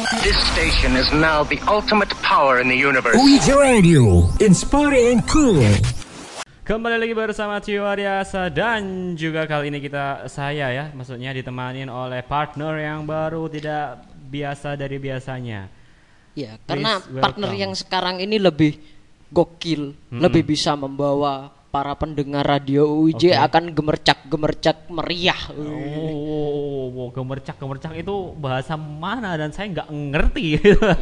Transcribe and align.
This 0.00 0.40
station 0.56 0.96
is 0.96 1.12
now 1.12 1.44
the 1.44 1.60
ultimate 1.68 2.08
power 2.24 2.56
in 2.56 2.72
the 2.72 2.78
universe. 2.88 3.20
Radio, 3.52 4.32
inspiring 4.40 5.20
and 5.20 5.22
cool. 5.28 5.60
Kembali 6.64 6.96
lagi 6.96 7.12
bersama 7.12 7.60
Tio 7.60 7.84
Ariasa 7.84 8.48
dan 8.48 9.12
juga 9.12 9.44
kali 9.44 9.68
ini 9.68 9.76
kita 9.76 10.24
saya 10.24 10.72
ya 10.72 10.88
maksudnya 10.96 11.36
ditemanin 11.36 11.92
oleh 11.92 12.24
partner 12.24 12.80
yang 12.80 13.04
baru 13.04 13.52
tidak 13.52 14.08
biasa 14.24 14.72
dari 14.80 14.96
biasanya. 14.96 15.68
Ya, 16.32 16.56
karena 16.64 17.04
Please 17.04 17.20
partner 17.20 17.50
welcome. 17.52 17.60
yang 17.60 17.72
sekarang 17.76 18.16
ini 18.24 18.40
lebih 18.40 18.80
gokil, 19.28 19.92
lebih 20.16 20.48
bisa 20.48 20.80
membawa 20.80 21.52
para 21.70 21.94
pendengar 21.94 22.42
radio 22.42 22.82
UIJ 22.98 23.30
Oke. 23.30 23.38
akan 23.38 23.64
gemercak-gemercak 23.70 24.90
meriah. 24.90 25.38
Oh, 25.54 26.90
oh, 26.90 27.08
gemercak 27.14 27.56
gemercak 27.62 27.94
itu 27.94 28.34
bahasa 28.34 28.74
mana 28.74 29.38
dan 29.38 29.54
saya 29.54 29.70
nggak 29.70 29.90
ngerti. 29.90 30.48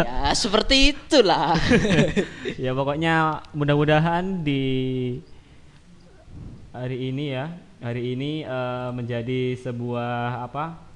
Ya, 0.09 0.33
seperti 0.37 0.93
itulah. 0.93 1.57
ya 2.63 2.77
pokoknya 2.77 3.45
mudah-mudahan 3.57 4.45
di 4.45 4.65
hari 6.73 7.09
ini 7.11 7.25
ya 7.33 7.49
hari 7.81 8.13
ini 8.15 8.45
eh, 8.45 8.91
menjadi 8.93 9.57
sebuah 9.57 10.45
apa 10.51 10.88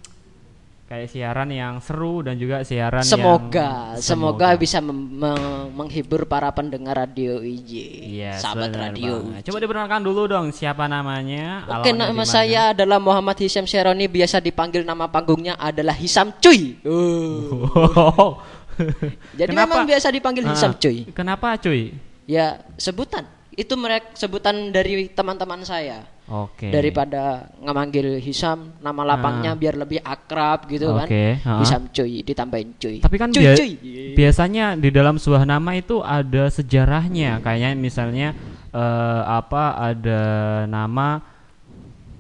kayak 0.92 1.09
siaran 1.09 1.48
yang 1.48 1.80
seru 1.80 2.20
dan 2.20 2.37
juga 2.37 2.60
siaran 2.69 3.00
semoga, 3.00 3.96
yang 3.96 4.05
semoga 4.05 4.52
bisa 4.60 4.77
mem- 4.84 5.24
me- 5.24 5.73
menghibur 5.73 6.28
para 6.28 6.52
pendengar 6.52 6.92
radio 6.92 7.41
UIJ. 7.41 7.73
Iya, 8.12 8.37
sahabat 8.37 8.77
radio. 8.77 9.24
banget. 9.24 9.48
Coba 9.48 9.56
diperkenalkan 9.64 10.05
dulu 10.05 10.28
dong 10.28 10.52
siapa 10.52 10.84
namanya. 10.92 11.64
Oke, 11.80 11.97
nama 11.97 12.28
saya 12.28 12.77
adalah 12.77 13.00
Muhammad 13.00 13.41
Hisam 13.41 13.64
Sheroni, 13.64 14.05
biasa 14.05 14.45
dipanggil 14.45 14.84
nama 14.84 15.09
panggungnya 15.09 15.56
adalah 15.56 15.97
Hisam 15.97 16.28
Cuy. 16.36 16.77
Oh. 16.84 18.36
Jadi 19.41 19.48
Kenapa? 19.48 19.72
memang 19.72 19.88
biasa 19.88 20.12
dipanggil 20.12 20.45
Hisam 20.45 20.77
Ah, 20.77 20.77
Cuy. 20.77 21.09
Kenapa 21.16 21.56
cuy? 21.56 21.97
Ya, 22.28 22.61
sebutan. 22.77 23.24
Itu 23.53 23.77
mereka 23.77 24.14
sebutan 24.14 24.70
dari 24.70 25.06
teman-teman 25.06 25.61
saya. 25.61 26.08
Oke. 26.25 26.72
Daripada 26.72 27.53
ngemanggil 27.58 28.17
Hisam 28.19 28.72
nama 28.78 29.05
lapangnya 29.05 29.53
Ah. 29.53 29.58
biar 29.58 29.77
lebih 29.77 30.00
akrab 30.00 30.64
gitu 30.67 30.89
kan. 30.91 31.05
Oke, 31.05 31.36
ha. 31.39 31.61
Hisam 31.61 31.84
Cuy 31.86 32.23
ditambahin 32.23 32.73
Cuy. 32.75 32.98
Tapi 32.98 33.17
kan 33.17 33.28
cuy, 33.28 33.42
bia- 33.42 33.53
cuy. 33.55 33.73
biasanya 34.14 34.73
di 34.75 34.89
dalam 34.89 35.17
sebuah 35.17 35.45
nama 35.45 35.70
itu 35.75 36.00
ada 36.00 36.48
sejarahnya. 36.48 37.39
Kayaknya 37.39 37.70
misalnya 37.75 38.28
eh, 38.70 39.23
apa 39.23 39.62
ada 39.77 40.20
nama 40.64 41.20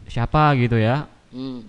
siapa 0.04 0.52
gitu 0.58 0.76
ya. 0.76 1.08
Hmm. 1.32 1.64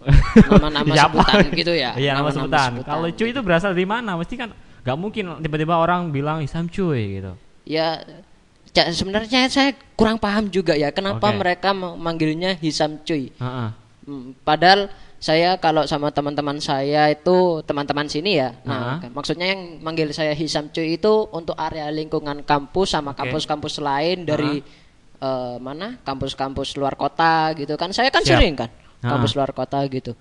Nama-nama 0.52 0.91
Siapa? 0.97 1.23
sebutan 1.23 1.45
gitu 1.56 1.72
ya. 1.72 1.95
Iya 1.95 2.11
nama 2.14 2.28
Nama-nama 2.28 2.36
sebutan. 2.36 2.67
sebutan. 2.75 2.89
Kalau 2.91 3.08
cuy 3.09 3.30
itu 3.31 3.39
berasal 3.39 3.72
dari 3.72 3.88
mana? 3.88 4.11
Mesti 4.14 4.36
kan 4.36 4.50
nggak 4.84 4.97
mungkin 5.00 5.23
tiba-tiba 5.39 5.80
orang 5.80 6.11
bilang 6.11 6.44
Isam 6.44 6.67
cuy 6.67 7.22
gitu. 7.22 7.31
Ya 7.64 8.03
sebenarnya 8.73 9.45
saya 9.47 9.71
kurang 9.93 10.17
paham 10.17 10.49
juga 10.49 10.73
ya 10.73 10.89
kenapa 10.89 11.29
Oke. 11.29 11.38
mereka 11.38 11.69
memanggilnya 11.71 12.57
Hisam 12.57 12.97
Cuy. 13.02 13.29
Heeh. 13.29 13.69
Hmm, 14.03 14.33
padahal 14.41 14.89
saya 15.16 15.55
kalau 15.55 15.88
sama 15.88 16.11
teman-teman 16.11 16.59
saya 16.59 17.07
itu 17.07 17.63
teman-teman 17.63 18.09
sini 18.09 18.35
ya. 18.35 18.51
Nah, 18.66 18.99
kan 18.99 19.13
maksudnya 19.13 19.55
yang 19.55 19.79
manggil 19.79 20.11
saya 20.11 20.35
Hisam 20.35 20.67
Cuy 20.67 20.97
itu 20.97 21.29
untuk 21.31 21.55
area 21.55 21.88
lingkungan 21.88 22.44
kampus 22.44 22.91
sama 22.91 23.13
Oke. 23.13 23.23
kampus-kampus 23.23 23.79
lain 23.79 24.25
dari 24.25 24.59
eh, 25.23 25.55
mana? 25.61 25.95
Kampus-kampus 26.03 26.75
luar 26.75 26.99
kota 26.99 27.55
gitu 27.55 27.79
kan. 27.79 27.95
Saya 27.95 28.11
kan 28.11 28.25
Siap. 28.25 28.35
sering 28.35 28.57
kan 28.59 28.67
Ah. 28.99 29.16
kampus 29.16 29.35
luar 29.35 29.51
kota 29.51 29.83
gitu. 29.88 30.16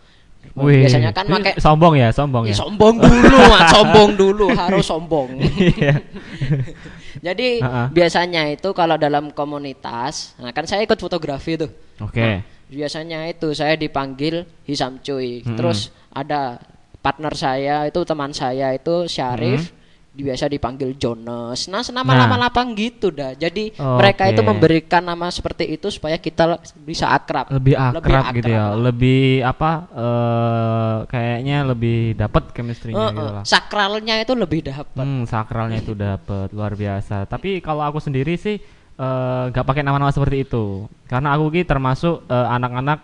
Wih, 0.58 0.82
Biasanya 0.82 1.14
kan 1.14 1.22
pakai 1.22 1.54
sombong 1.62 1.94
ya, 1.94 2.10
sombong 2.10 2.44
Ih, 2.46 2.50
ya. 2.50 2.58
sombong 2.58 2.98
dulu, 2.98 3.38
Mak. 3.46 3.70
sombong 3.70 4.10
dulu, 4.18 4.46
harus 4.50 4.84
sombong. 4.90 5.30
Jadi 7.20 7.60
Ha-ha. 7.60 7.92
biasanya 7.92 8.48
itu 8.48 8.72
kalau 8.72 8.96
dalam 8.96 9.34
komunitas, 9.34 10.32
nah 10.40 10.54
kan 10.54 10.64
saya 10.64 10.86
ikut 10.86 10.96
fotografi 10.96 11.60
tuh. 11.60 11.68
Oke. 12.00 12.22
Nah, 12.22 12.40
biasanya 12.72 13.28
itu 13.28 13.52
saya 13.52 13.76
dipanggil 13.76 14.48
Hisam 14.64 15.02
Cuy. 15.04 15.44
Mm-mm. 15.44 15.58
Terus 15.60 15.92
ada 16.08 16.56
partner 17.02 17.34
saya 17.36 17.84
itu 17.84 18.00
teman 18.06 18.32
saya 18.32 18.72
itu 18.72 19.04
Syarif. 19.10 19.81
Biasa 20.12 20.44
dipanggil 20.44 20.92
Jonas. 21.00 21.72
Nah, 21.72 21.80
nama 21.88 22.04
Nah. 22.12 22.18
nama 22.28 22.36
lapang 22.36 22.76
gitu 22.76 23.08
dah. 23.08 23.32
Jadi 23.32 23.72
Oke. 23.72 23.80
mereka 23.96 24.28
itu 24.28 24.44
memberikan 24.44 25.00
nama 25.00 25.32
seperti 25.32 25.72
itu 25.72 25.88
supaya 25.88 26.20
kita 26.20 26.60
bisa 26.84 27.08
akrab. 27.08 27.48
Lebih 27.48 27.72
akrab, 27.74 28.36
gitu 28.36 28.52
ya. 28.52 28.68
akrab 28.68 28.76
lah. 28.76 28.84
Lebih 28.92 29.22
apa 29.40 29.70
eh 29.88 30.96
kayaknya 31.08 31.56
lebih 31.64 31.98
dapat 32.12 32.52
chemistry-nya 32.52 33.08
Eh, 33.08 33.12
gitu 33.16 33.24
eh, 33.24 33.34
lah. 33.40 33.44
sakralnya 33.48 34.14
itu 34.20 34.32
lebih 34.36 34.60
dapat. 34.68 35.00
Hmm, 35.00 35.24
sakralnya 35.24 35.80
itu 35.80 35.96
dapat 35.96 36.52
luar 36.52 36.76
biasa. 36.76 37.24
Tapi 37.24 37.64
kalau 37.64 37.80
aku 37.80 37.96
sendiri 37.96 38.36
sih 38.36 38.60
eh, 38.92 39.44
nggak 39.48 39.64
pakai 39.64 39.80
nama-nama 39.80 40.12
seperti 40.12 40.44
itu, 40.44 40.84
karena 41.08 41.32
aku 41.32 41.48
ki 41.48 41.64
termasuk 41.64 42.28
eh, 42.28 42.46
anak-anak 42.52 43.00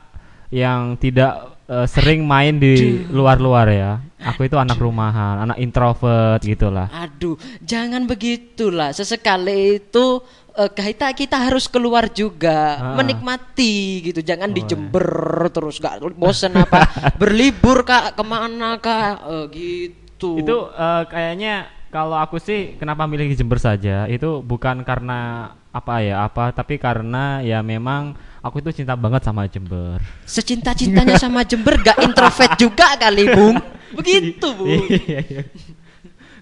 yang 0.52 1.00
tidak 1.00 1.56
eh, 1.69 1.87
sering 1.87 2.25
main 2.25 2.56
di 2.56 2.75
luar-luar 3.06 3.69
ya. 3.69 3.93
Aku 4.19 4.43
itu 4.43 4.59
anak 4.59 4.77
rumahan, 4.77 5.47
anak 5.47 5.62
introvert 5.62 6.43
gitulah. 6.43 6.91
Aduh, 6.91 7.39
jangan 7.62 8.03
begitulah. 8.03 8.91
Sesekali 8.91 9.79
itu 9.79 10.06
eh, 10.53 10.67
kita 10.67 11.15
kita 11.15 11.39
harus 11.39 11.71
keluar 11.71 12.11
juga, 12.11 12.59
Ah. 12.75 12.97
menikmati 12.99 13.77
gitu. 14.03 14.19
Jangan 14.19 14.51
Oh, 14.51 14.67
Jember 14.67 15.06
terus 15.49 15.79
gak 15.79 16.03
bosen 16.19 16.56
apa 16.56 16.83
berlibur 17.21 17.87
kak 17.87 18.19
ke 18.19 18.25
mana 18.25 18.81
kak 18.83 19.23
Eh, 19.23 19.45
gitu. 19.55 20.43
Itu 20.43 20.56
eh, 20.73 21.03
kayaknya 21.06 21.55
kalau 21.89 22.19
aku 22.19 22.43
sih 22.43 22.75
kenapa 22.75 23.06
milih 23.06 23.33
Jember 23.33 23.56
saja 23.56 24.11
itu 24.11 24.43
bukan 24.43 24.83
karena 24.83 25.53
apa 25.71 26.03
ya 26.03 26.27
apa, 26.27 26.50
tapi 26.50 26.75
karena 26.77 27.39
ya 27.39 27.62
memang 27.62 28.19
aku 28.41 28.62
itu 28.62 28.82
cinta 28.82 28.94
banget 28.94 29.22
sama 29.26 29.47
Jember. 29.47 29.99
secinta 30.25 30.72
cintanya 30.72 31.19
sama 31.19 31.43
Jember 31.43 31.78
gak 31.81 31.99
introvert 32.06 32.53
juga 32.56 32.94
kali 32.97 33.25
bung. 33.32 33.56
Begitu 33.97 34.47
bu. 34.53 34.65
Iya, 34.69 35.21
iya. 35.25 35.43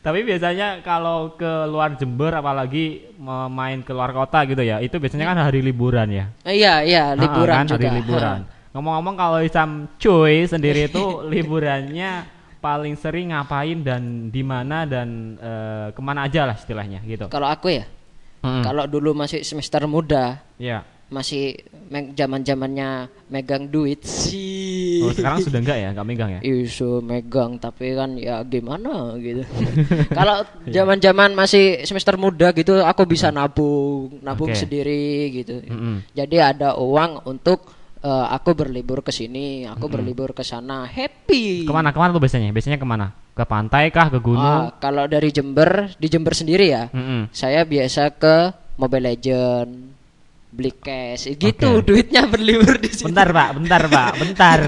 Tapi 0.02 0.22
biasanya 0.22 0.86
kalau 0.86 1.34
ke 1.34 1.66
luar 1.66 1.98
Jember 1.98 2.30
apalagi 2.30 3.10
main 3.50 3.82
ke 3.82 3.90
luar 3.90 4.14
kota 4.14 4.46
gitu 4.46 4.62
ya, 4.62 4.78
itu 4.78 5.02
biasanya 5.02 5.26
kan 5.26 5.38
hari 5.50 5.58
liburan 5.58 6.06
ya. 6.10 6.24
Iya 6.46 6.74
iya 6.86 7.04
liburan 7.18 7.66
kan, 7.66 7.66
juga. 7.66 7.90
Hari 7.90 7.98
liburan. 8.02 8.38
Ngomong-ngomong 8.70 9.14
kalau 9.18 9.38
Isam 9.42 9.90
cuy 9.98 10.46
sendiri 10.46 10.86
itu 10.86 11.02
liburannya 11.32 12.22
paling 12.62 12.94
sering 12.94 13.34
ngapain 13.34 13.82
dan 13.82 14.30
di 14.30 14.42
mana 14.46 14.86
dan 14.86 15.38
eh, 15.38 15.86
ke 15.90 16.00
mana 16.02 16.26
aja 16.30 16.46
lah 16.46 16.54
istilahnya 16.54 17.02
gitu. 17.02 17.26
Kalau 17.26 17.50
aku 17.50 17.74
ya, 17.74 17.86
Mm-mm. 18.46 18.62
kalau 18.62 18.86
dulu 18.86 19.10
masih 19.10 19.42
semester 19.42 19.82
muda, 19.90 20.38
Ya. 20.58 20.86
Masih 21.06 21.54
zaman 22.18 22.42
zamannya 22.42 23.06
megang 23.30 23.70
duit 23.70 24.02
sih. 24.02 25.06
Oh, 25.06 25.14
sekarang 25.14 25.38
sudah 25.38 25.62
enggak 25.62 25.78
ya, 25.78 25.88
enggak 25.94 26.06
megang 26.06 26.30
ya? 26.34 26.40
isu 26.42 26.98
megang 26.98 27.62
tapi 27.62 27.94
kan 27.94 28.18
ya 28.18 28.42
gimana 28.42 29.14
gitu. 29.22 29.46
Kalau 30.18 30.42
zaman-zaman 30.66 31.30
masih 31.38 31.86
semester 31.86 32.18
muda 32.18 32.50
gitu 32.50 32.82
aku 32.82 33.06
bisa 33.06 33.30
nabung, 33.30 34.18
nabung 34.18 34.50
Oke. 34.50 34.58
sendiri 34.58 35.30
gitu. 35.30 35.62
Mm-mm. 35.62 36.10
Jadi 36.10 36.36
ada 36.42 36.74
uang 36.74 37.22
untuk 37.30 37.70
eh, 38.02 38.26
aku 38.34 38.58
berlibur 38.58 39.06
ke 39.06 39.14
sini, 39.14 39.62
aku 39.62 39.86
berlibur 39.86 40.34
ke 40.34 40.42
sana, 40.42 40.90
happy. 40.90 41.66
Ke 41.66 41.72
mana 41.74 41.94
ke 41.94 41.98
mana 42.02 42.10
tuh 42.10 42.22
biasanya? 42.22 42.50
Biasanya 42.50 42.82
ke 42.82 42.86
mana? 42.86 43.14
Ke 43.30 43.46
pantai 43.46 43.94
kah? 43.94 44.10
Ke 44.10 44.18
gunung? 44.18 44.42
Ah, 44.42 44.74
kalau 44.82 45.06
dari 45.06 45.30
Jember, 45.30 45.94
di 46.02 46.10
Jember 46.10 46.34
sendiri 46.34 46.66
ya, 46.66 46.90
Mm-mm. 46.90 47.30
saya 47.30 47.62
biasa 47.62 48.10
ke 48.18 48.50
Mobile 48.74 49.14
Legend, 49.14 49.95
beli 50.56 50.72
cash, 50.72 51.28
gitu 51.30 51.68
Oke. 51.78 51.84
duitnya 51.84 52.24
berlibur 52.24 52.80
di 52.80 52.88
sini. 52.88 53.12
Bentar 53.12 53.28
pak, 53.28 53.48
bentar 53.54 53.82
pak, 53.84 54.10
bentar. 54.24 54.58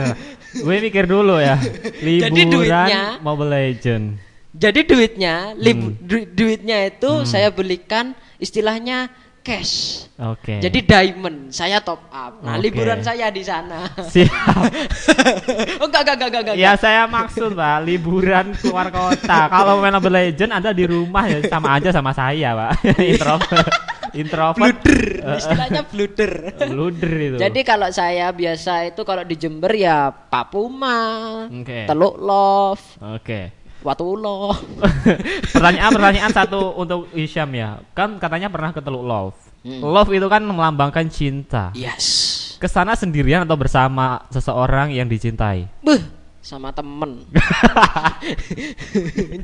Gue 0.50 0.76
mikir 0.78 1.04
dulu 1.04 1.40
ya. 1.40 1.56
Jadi 1.56 2.04
Liburan 2.44 2.44
duitnya- 2.46 3.16
Mobile 3.18 3.48
Legend. 3.50 4.04
Jadi 4.52 4.80
duitnya, 4.82 5.34
libu- 5.54 5.92
Hmm. 5.92 6.02
du- 6.02 6.28
duitnya 6.28 6.78
itu 6.84 7.24
saya 7.24 7.48
belikan 7.48 8.12
istilahnya 8.36 9.06
cash. 9.38 10.04
Oke. 10.18 10.58
Jadi 10.58 10.82
diamond, 10.82 11.48
saya 11.48 11.78
top 11.78 12.04
up. 12.06 12.42
Nah, 12.42 12.56
Oke. 12.56 12.64
liburan 12.64 13.00
saya 13.00 13.30
di 13.30 13.40
sana. 13.40 13.86
siap. 14.04 14.28
oh 15.80 15.86
enggak 15.86 16.00
enggak 16.02 16.16
enggak 16.16 16.28
enggak. 16.28 16.42
enggak. 16.42 16.56
ya 16.58 16.72
saya 16.74 17.06
maksud 17.06 17.54
pak, 17.54 17.76
liburan 17.80 18.52
keluar 18.56 18.88
kota. 18.90 19.48
Kalau 19.48 19.78
main 19.78 19.94
Mobile 19.94 20.16
Legend 20.26 20.50
Anda 20.52 20.70
di 20.72 20.84
rumah 20.84 21.24
ya 21.24 21.38
sama 21.46 21.68
aja 21.72 21.88
sama 21.88 22.10
saya 22.10 22.52
pak. 22.52 22.70
Introvert. 23.14 23.72
Introvert. 24.18 24.82
Bluder, 24.82 25.02
istilahnya 25.38 25.82
bluder. 25.86 26.32
Luder 26.74 27.12
itu. 27.14 27.36
Jadi 27.38 27.60
kalau 27.62 27.88
saya 27.94 28.34
biasa 28.34 28.90
itu 28.90 29.06
kalau 29.06 29.22
di 29.22 29.38
Jember 29.38 29.70
ya 29.78 30.10
Papuma, 30.10 31.46
Oke. 31.46 31.86
Teluk 31.86 32.18
Love, 32.18 32.84
Oke. 32.98 33.58
Watulo. 33.78 34.50
pertanyaan 35.54 35.94
pertanyaan 35.94 36.32
satu 36.34 36.74
untuk 36.74 37.14
Isyam 37.14 37.54
ya. 37.54 37.78
Kan 37.94 38.18
katanya 38.18 38.50
pernah 38.50 38.74
ke 38.74 38.82
Teluk 38.82 39.06
Love. 39.06 39.38
Hmm. 39.62 39.82
Love 39.82 40.10
itu 40.14 40.26
kan 40.26 40.42
melambangkan 40.42 41.06
cinta. 41.06 41.70
Yes. 41.78 42.34
Ke 42.58 42.66
sana 42.66 42.98
sendirian 42.98 43.46
atau 43.46 43.54
bersama 43.54 44.26
seseorang 44.34 44.90
yang 44.90 45.06
dicintai? 45.06 45.70
Beuh, 45.78 46.02
sama 46.48 46.72
temen. 46.72 47.28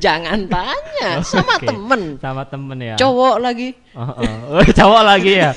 Jangan 0.03 0.49
tanya, 0.49 1.21
sama 1.29 1.61
Oke. 1.61 1.69
temen. 1.69 2.01
Sama 2.17 2.43
temen 2.49 2.77
ya. 2.81 2.95
Cowok 2.97 3.35
lagi. 3.37 3.77
Oh, 3.93 4.09
oh. 4.09 4.33
Oh, 4.55 4.65
cowok 4.65 5.03
lagi 5.05 5.33
ya. 5.37 5.51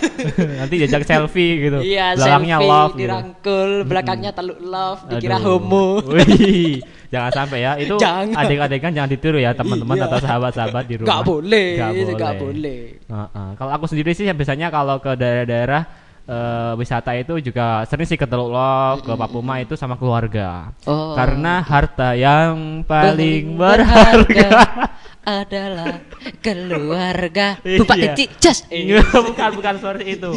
Nanti 0.60 0.74
diajak 0.76 1.02
selfie 1.04 1.52
gitu. 1.64 1.78
Iya, 1.80 2.16
Belakangnya 2.20 2.56
selfie, 2.58 2.68
love 2.68 2.92
gitu. 2.92 3.00
dirangkul, 3.00 3.70
belakangnya 3.84 4.30
teluk 4.36 4.58
love, 4.60 5.00
dikira 5.08 5.36
Aduh. 5.40 5.56
homo. 5.56 5.86
Wih, 6.04 6.82
jangan 7.08 7.32
sampai 7.32 7.58
ya. 7.64 7.72
Itu 7.78 7.94
Jangan. 7.96 8.36
adik-adikan 8.36 8.90
jangan 8.92 9.10
ditiru 9.10 9.38
ya 9.40 9.50
teman-teman 9.54 9.96
Iya. 9.96 10.04
atau 10.06 10.18
sahabat-sahabat 10.20 10.84
di 10.84 10.94
rumah. 11.00 11.08
Gak 11.08 11.22
boleh, 11.24 11.68
Nggak 11.78 11.90
itu 11.94 12.12
gak 12.14 12.34
boleh. 12.36 12.80
Heeh. 13.08 13.48
Kalau 13.56 13.70
aku 13.72 13.84
sendiri 13.88 14.10
sih 14.12 14.26
ya 14.26 14.34
biasanya 14.36 14.68
kalau 14.68 15.00
ke 15.00 15.14
daerah-daerah 15.14 15.82
eh, 16.28 16.72
wisata 16.76 17.16
itu 17.16 17.40
juga 17.40 17.88
sering 17.88 18.04
sih 18.04 18.20
ke 18.20 18.28
Teluk 18.28 18.52
Love, 18.52 19.00
ke 19.02 19.12
Papuma 19.16 19.64
itu 19.64 19.75
sama 19.75 19.96
keluarga. 19.96 20.76
Oh. 20.84 21.16
Karena 21.16 21.64
harta 21.64 22.12
yang 22.12 22.84
paling 22.84 23.56
berharga 23.56 24.28
berharga. 24.28 24.50
adalah 25.28 26.00
keluarga. 26.40 27.60
Iya. 27.60 27.78
Bupati 27.84 28.06
Titik 28.16 28.30
Jas. 28.40 28.64
bukan 29.12 29.50
bukan 29.60 29.75
seperti 29.76 30.04
itu. 30.16 30.30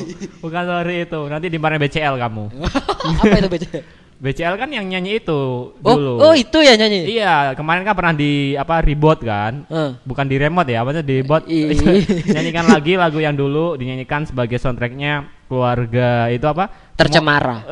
Bukan 0.43 0.61
seperti 0.67 0.95
itu. 1.07 1.19
Nanti 1.31 1.47
dimarahin 1.47 1.79
BCL 1.79 2.15
kamu. 2.19 2.45
Apa 3.23 3.35
itu 3.39 3.47
baca? 3.47 3.79
BCL 4.21 4.53
kan 4.53 4.69
yang 4.69 4.85
nyanyi 4.85 5.17
itu 5.17 5.73
Oh, 5.81 5.95
dulu. 5.97 6.13
oh 6.21 6.33
itu 6.37 6.61
ya 6.61 6.77
nyanyi. 6.77 7.09
Iya, 7.17 7.57
kemarin 7.57 7.81
kan 7.81 7.97
pernah 7.97 8.13
di 8.13 8.53
apa 8.53 8.77
reboot 8.85 9.25
kan? 9.25 9.65
Eh. 9.65 9.97
Bukan 10.05 10.29
di 10.29 10.37
remote 10.37 10.69
ya, 10.69 10.85
maksudnya 10.85 11.01
di 11.01 11.17
bot. 11.25 11.41
Ih. 11.49 11.73
nyanyikan 12.37 12.69
lagi 12.69 13.01
lagu 13.01 13.17
yang 13.17 13.33
dulu 13.33 13.73
dinyanyikan 13.81 14.29
sebagai 14.29 14.61
soundtracknya 14.61 15.40
keluarga 15.51 16.31
itu 16.31 16.47
apa? 16.47 16.71
Tercemara. 16.95 17.67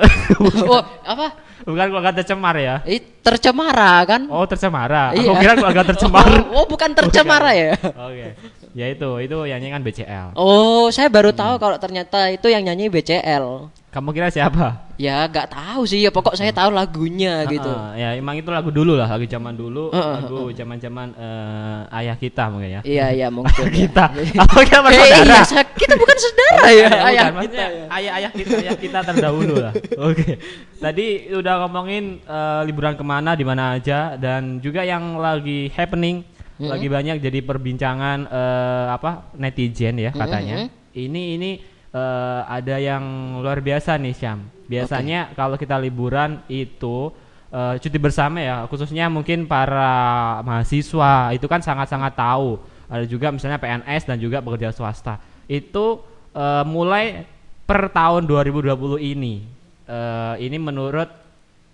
oh, 0.67 0.83
apa? 1.07 1.27
Bukan 1.63 1.85
keluarga 1.91 2.11
tercemar 2.19 2.55
ya? 2.59 2.75
Ih, 2.83 2.99
tercemara 3.23 4.03
kan? 4.03 4.27
Oh 4.27 4.43
tercemara. 4.43 5.15
Aku 5.15 5.23
Iya. 5.23 5.39
kira 5.39 5.53
keluarga 5.55 5.83
tercemar. 5.87 6.27
Oh, 6.51 6.59
oh, 6.59 6.65
bukan 6.67 6.91
tercemara 6.91 7.51
ya? 7.55 7.75
Oke. 7.79 8.35
Ya 8.75 8.85
itu, 8.91 9.09
itu 9.19 9.37
yang 9.47 9.59
nyanyikan 9.63 9.81
BCL. 9.81 10.35
Oh, 10.35 10.91
saya 10.91 11.07
baru 11.07 11.31
Hmm. 11.31 11.39
tahu 11.39 11.53
kalau 11.57 11.77
ternyata 11.79 12.27
itu 12.27 12.47
yang 12.47 12.67
nyanyi 12.67 12.91
BCL. 12.91 13.71
Kamu 13.89 14.13
kira 14.13 14.29
siapa? 14.29 14.93
Ya, 15.01 15.25
nggak 15.25 15.49
tahu 15.49 15.81
sih. 15.89 16.05
Ya 16.05 16.13
pokok 16.13 16.37
saya 16.37 16.53
tahu 16.53 16.69
lagunya 16.69 17.41
gitu. 17.49 17.65
Ah, 17.65 17.97
ya 17.97 18.13
emang 18.13 18.37
itu 18.37 18.45
lagu 18.53 18.69
dulu 18.69 18.93
lah, 18.93 19.09
lagu 19.09 19.25
zaman 19.25 19.57
dulu, 19.57 19.89
Heeh, 19.89 20.15
lagu 20.21 20.53
zaman-zaman 20.53 21.17
eh, 21.17 21.97
ayah 21.97 22.13
kita 22.13 22.53
mungkin 22.53 22.69
ya. 22.69 22.81
Iya, 22.85 23.05
iya 23.17 23.27
mungkin. 23.33 23.49
ya. 23.49 23.65
kita. 23.73 24.05
Apa 24.45 24.61
kita 24.61 24.77
Eh, 24.93 25.25
iya, 25.25 25.41
kita 25.73 25.93
bukan 25.97 26.17
saudara 26.21 26.65
ya, 26.69 26.85
Bukan, 26.85 27.07
ayah 27.09 27.25
maksudnya 27.33 27.41
kita 27.41 27.65
ya. 27.65 27.85
ayah-ayah 27.97 28.31
kita, 28.37 28.53
ayah 28.61 28.75
kita 28.77 28.99
terdahulu 29.01 29.55
lah. 29.57 29.73
Oke. 30.13 30.37
Tadi 30.77 31.07
udah 31.33 31.53
ngomongin 31.65 32.03
eh, 32.21 32.61
liburan 32.69 32.93
ke 32.93 33.01
mana, 33.01 33.33
di 33.33 33.41
mana 33.41 33.73
aja, 33.73 34.13
dan 34.21 34.61
juga 34.61 34.85
yang 34.85 35.17
lagi 35.17 35.73
happening, 35.73 36.21
lagi 36.61 36.85
banyak 36.85 37.17
jadi 37.17 37.41
perbincangan 37.41 38.29
eh, 38.29 38.85
apa 38.93 39.33
netizen 39.33 39.97
ya 39.97 40.13
katanya. 40.13 40.69
Ini 40.93 41.21
ini 41.41 41.51
eh, 41.93 42.41
ada 42.45 42.75
yang 42.77 43.03
luar 43.41 43.59
biasa 43.61 43.97
nih 43.97 44.15
Syam. 44.15 44.39
Biasanya 44.69 45.33
kalau 45.33 45.57
kita 45.57 45.77
liburan 45.81 46.41
itu 46.45 47.09
eh, 47.49 47.75
cuti 47.81 47.97
bersama 47.97 48.37
ya, 48.41 48.69
khususnya 48.69 49.09
mungkin 49.09 49.49
para 49.49 50.39
mahasiswa 50.45 51.33
itu 51.33 51.45
kan 51.49 51.61
sangat-sangat 51.61 52.13
tahu. 52.13 52.61
Ada 52.89 53.05
juga 53.05 53.29
misalnya 53.29 53.61
PNS 53.61 54.09
dan 54.09 54.17
juga 54.17 54.41
pekerja 54.41 54.73
swasta. 54.73 55.21
Itu 55.49 56.01
eh, 56.33 56.65
mulai 56.65 57.25
per 57.69 57.89
tahun 57.93 58.25
2020 58.25 58.97
ini. 59.01 59.45
Eh, 59.89 60.35
ini 60.45 60.57
menurut 60.61 61.09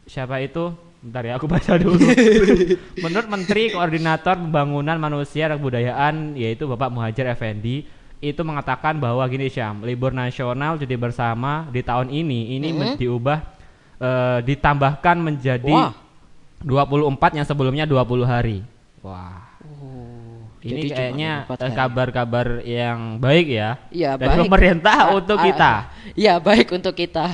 siapa 0.07 0.39
itu? 0.39 0.71
Bentar 1.05 1.21
ya, 1.21 1.37
aku 1.37 1.45
baca 1.45 1.77
dulu. 1.77 2.01
menurut 3.03 3.27
Menteri 3.29 3.69
Koordinator 3.69 4.41
Pembangunan 4.41 4.97
Manusia 4.97 5.51
dan 5.51 5.61
Kebudayaan 5.61 6.33
yaitu 6.33 6.65
Bapak 6.65 6.89
Muhajir 6.89 7.29
Effendi 7.29 7.85
itu 8.19 8.41
mengatakan 8.41 8.95
bahwa 8.95 9.21
gini 9.25 9.47
Syam, 9.47 9.81
libur 9.81 10.09
nasional 10.09 10.75
cuti 10.75 10.95
bersama 10.95 11.67
di 11.69 11.79
tahun 11.79 12.09
ini 12.09 12.55
ini 12.55 12.69
men- 12.69 12.95
diubah 12.95 13.39
eh, 13.97 14.39
ditambahkan 14.41 15.15
menjadi 15.17 15.71
Wah. 15.71 15.91
24 16.61 17.37
yang 17.37 17.45
sebelumnya 17.45 17.85
20 17.85 18.23
hari. 18.23 18.63
Wah. 18.99 19.45
Ini 20.59 20.81
jadi 20.81 20.87
cuma 20.87 20.97
kayaknya 20.97 21.31
24 21.45 21.61
hari. 21.61 21.75
kabar-kabar 21.77 22.47
yang 22.65 22.97
baik 23.17 23.47
ya 23.47 23.69
Iya, 23.93 24.17
dari 24.17 24.33
baik. 24.33 24.41
pemerintah 24.49 24.97
Ah, 24.97 25.13
untuk 25.21 25.37
ah, 25.37 25.45
kita. 25.45 25.71
Iya, 26.17 26.33
baik 26.39 26.67
untuk 26.73 26.93
kita. 26.93 27.25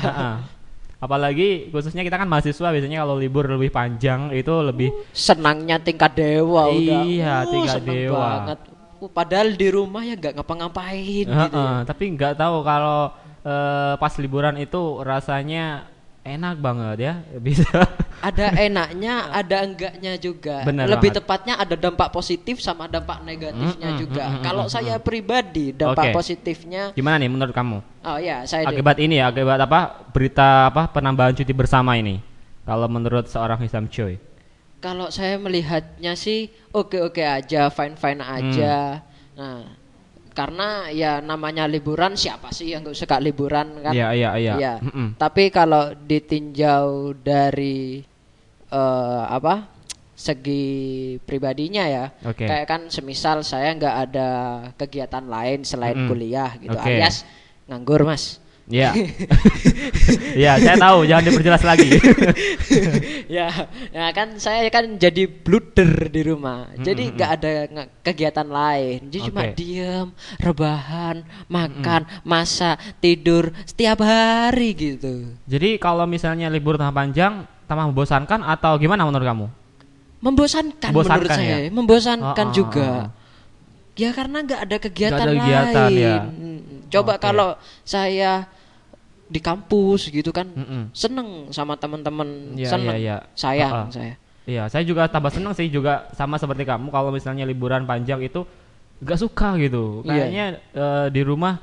Apalagi 1.00 1.72
khususnya 1.72 2.04
kita 2.04 2.14
kan 2.14 2.28
mahasiswa 2.28 2.68
biasanya 2.70 3.02
kalau 3.02 3.18
libur 3.18 3.50
lebih 3.50 3.72
panjang 3.72 4.30
itu 4.32 4.52
lebih 4.62 4.92
Senangnya 5.10 5.80
tingkat 5.80 6.14
dewa 6.14 6.70
udah. 6.70 7.02
Iya, 7.02 7.36
Uh, 7.42 7.50
tingkat 7.50 7.82
dewa. 7.82 8.20
banget. 8.20 8.60
Uh, 9.02 9.10
padahal 9.10 9.58
di 9.58 9.68
rumah 9.68 10.06
ya 10.06 10.14
nggak 10.14 10.38
ngapa-ngapain 10.38 11.26
gitu. 11.26 11.34
Heeh, 11.34 11.74
ya. 11.82 11.84
tapi 11.90 12.04
nggak 12.14 12.38
tahu 12.38 12.62
kalau 12.62 13.10
eh, 13.42 13.94
pas 13.98 14.14
liburan 14.16 14.54
itu 14.56 14.78
rasanya 15.02 15.90
enak 16.22 16.62
banget 16.62 16.98
ya 17.02 17.14
bisa 17.46 17.66
Ada 18.22 18.54
enaknya, 18.54 19.34
ada 19.34 19.66
enggaknya 19.66 20.14
juga. 20.22 20.62
Bener 20.62 20.86
Lebih 20.86 21.10
banget. 21.10 21.26
tepatnya 21.26 21.54
ada 21.58 21.74
dampak 21.74 22.14
positif 22.14 22.62
sama 22.62 22.86
dampak 22.86 23.26
negatifnya 23.26 23.98
Mm-mm, 23.98 24.02
juga. 24.06 24.24
mm-mm, 24.30 24.46
Kalau 24.46 24.70
mm-mm. 24.70 24.76
saya 24.78 25.02
pribadi, 25.02 25.74
dampak 25.74 26.14
Oke. 26.14 26.22
positifnya 26.22 26.94
gimana 26.94 27.18
nih 27.18 27.30
menurut 27.34 27.50
kamu 27.50 27.82
Oh 28.06 28.22
ya, 28.22 28.46
saya 28.46 28.70
akibat 28.70 29.02
ini 29.02 29.18
ya 29.18 29.34
akibat 29.34 29.58
apa 29.58 30.06
berita 30.14 30.70
apa 30.70 30.86
penambahan 30.94 31.34
cuti 31.34 31.50
bersama 31.50 31.98
ini 31.98 32.22
kalau 32.62 32.86
menurut 32.86 33.26
seorang 33.26 33.58
Hisam 33.58 33.90
Choi 33.90 34.22
Kalau 34.82 35.14
saya 35.14 35.38
melihatnya 35.38 36.18
sih 36.18 36.50
oke-oke 36.74 37.22
aja, 37.22 37.70
fine-fine 37.70 38.22
aja. 38.26 39.06
Hmm. 39.38 39.38
Nah, 39.38 39.60
karena 40.34 40.90
ya 40.90 41.22
namanya 41.22 41.70
liburan 41.70 42.18
siapa 42.18 42.50
sih 42.50 42.74
yang 42.74 42.82
gak 42.88 42.98
suka 42.98 43.22
liburan 43.22 43.78
kan? 43.86 43.94
Iya, 43.94 44.10
iya, 44.18 44.30
iya. 44.42 44.54
Iya. 44.58 44.74
Mm-mm. 44.82 45.22
Tapi 45.22 45.54
kalau 45.54 45.94
ditinjau 45.94 47.14
dari 47.22 48.02
eh, 48.74 49.24
apa? 49.30 49.82
segi 50.22 51.18
pribadinya 51.26 51.86
ya. 51.90 52.06
Oke. 52.26 52.46
Kayak 52.46 52.68
kan 52.70 52.82
semisal 52.94 53.42
saya 53.42 53.74
nggak 53.74 53.96
ada 54.10 54.30
kegiatan 54.78 55.26
lain 55.26 55.66
selain 55.66 55.98
Mm-mm. 55.98 56.10
kuliah 56.14 56.52
gitu 56.62 56.78
Oke. 56.78 56.86
alias 56.86 57.26
nganggur, 57.66 58.06
Mas. 58.06 58.38
Iya. 58.70 58.92
Iya, 60.38 60.52
saya 60.64 60.78
tahu, 60.78 61.04
jangan 61.10 61.24
diperjelas 61.28 61.64
lagi. 61.66 61.90
ya, 63.38 63.48
ya 63.90 64.06
kan 64.14 64.38
saya 64.38 64.70
kan 64.70 64.96
jadi 64.96 65.28
bluder 65.28 66.08
di 66.08 66.22
rumah. 66.24 66.70
Jadi 66.78 67.12
nggak 67.18 67.32
ada 67.42 67.52
kegiatan 68.06 68.48
lain. 68.48 69.10
Jadi 69.10 69.22
cuma 69.28 69.42
Oke. 69.44 69.54
diam, 69.58 70.08
rebahan, 70.40 71.26
makan, 71.50 72.08
masak, 72.24 72.80
tidur 73.04 73.52
setiap 73.68 74.04
hari 74.06 74.78
gitu. 74.78 75.36
Jadi 75.50 75.82
kalau 75.82 76.06
misalnya 76.06 76.48
libur 76.48 76.78
tambah 76.78 76.96
panjang, 76.96 77.44
tambah 77.66 77.92
membosankan 77.92 78.46
atau 78.46 78.78
gimana 78.78 79.04
menurut 79.04 79.26
kamu? 79.26 79.48
Membosankan, 80.22 80.92
menurut 80.94 81.10
Membosankan 81.10 81.34
saya, 81.34 81.58
ya? 81.66 81.70
membosankan 81.74 82.48
Oh, 82.48 82.52
oh, 82.52 82.56
juga. 82.56 82.90
oh. 83.10 83.21
Ya 84.02 84.10
karena 84.10 84.38
nggak 84.42 84.62
ada 84.66 84.78
kegiatan, 84.82 85.22
ada 85.22 85.34
kegiatan, 85.38 85.90
lain. 85.94 86.02
ya. 86.02 86.16
Mm, 86.26 86.60
Coba 86.90 87.14
Oke. 87.16 87.22
kalau 87.22 87.50
saya 87.86 88.50
di 89.32 89.40
kampus 89.40 90.10
gitu 90.10 90.34
kan, 90.34 90.50
Mm-mm. 90.52 90.90
seneng 90.92 91.54
sama 91.54 91.78
teman-teman, 91.78 92.58
Iya, 92.58 92.68
seneng, 92.68 92.98
iya, 92.98 93.18
iya. 93.22 93.32
sayang 93.38 93.72
Ah, 93.72 93.82
ah. 93.86 93.88
saya. 93.88 94.16
Iya, 94.44 94.64
saya 94.68 94.84
juga 94.84 95.06
tambah 95.06 95.32
senang 95.32 95.54
sih 95.54 95.70
juga 95.70 96.10
sama 96.12 96.36
seperti 96.36 96.66
kamu 96.66 96.90
kalau 96.90 97.14
misalnya 97.14 97.46
liburan 97.46 97.86
panjang 97.86 98.20
itu 98.20 98.42
gak 99.00 99.22
suka 99.22 99.56
gitu. 99.56 100.02
Iya. 100.04 100.10
Kayaknya 100.10 100.46
eh, 100.74 101.08
di 101.14 101.22
rumah 101.22 101.62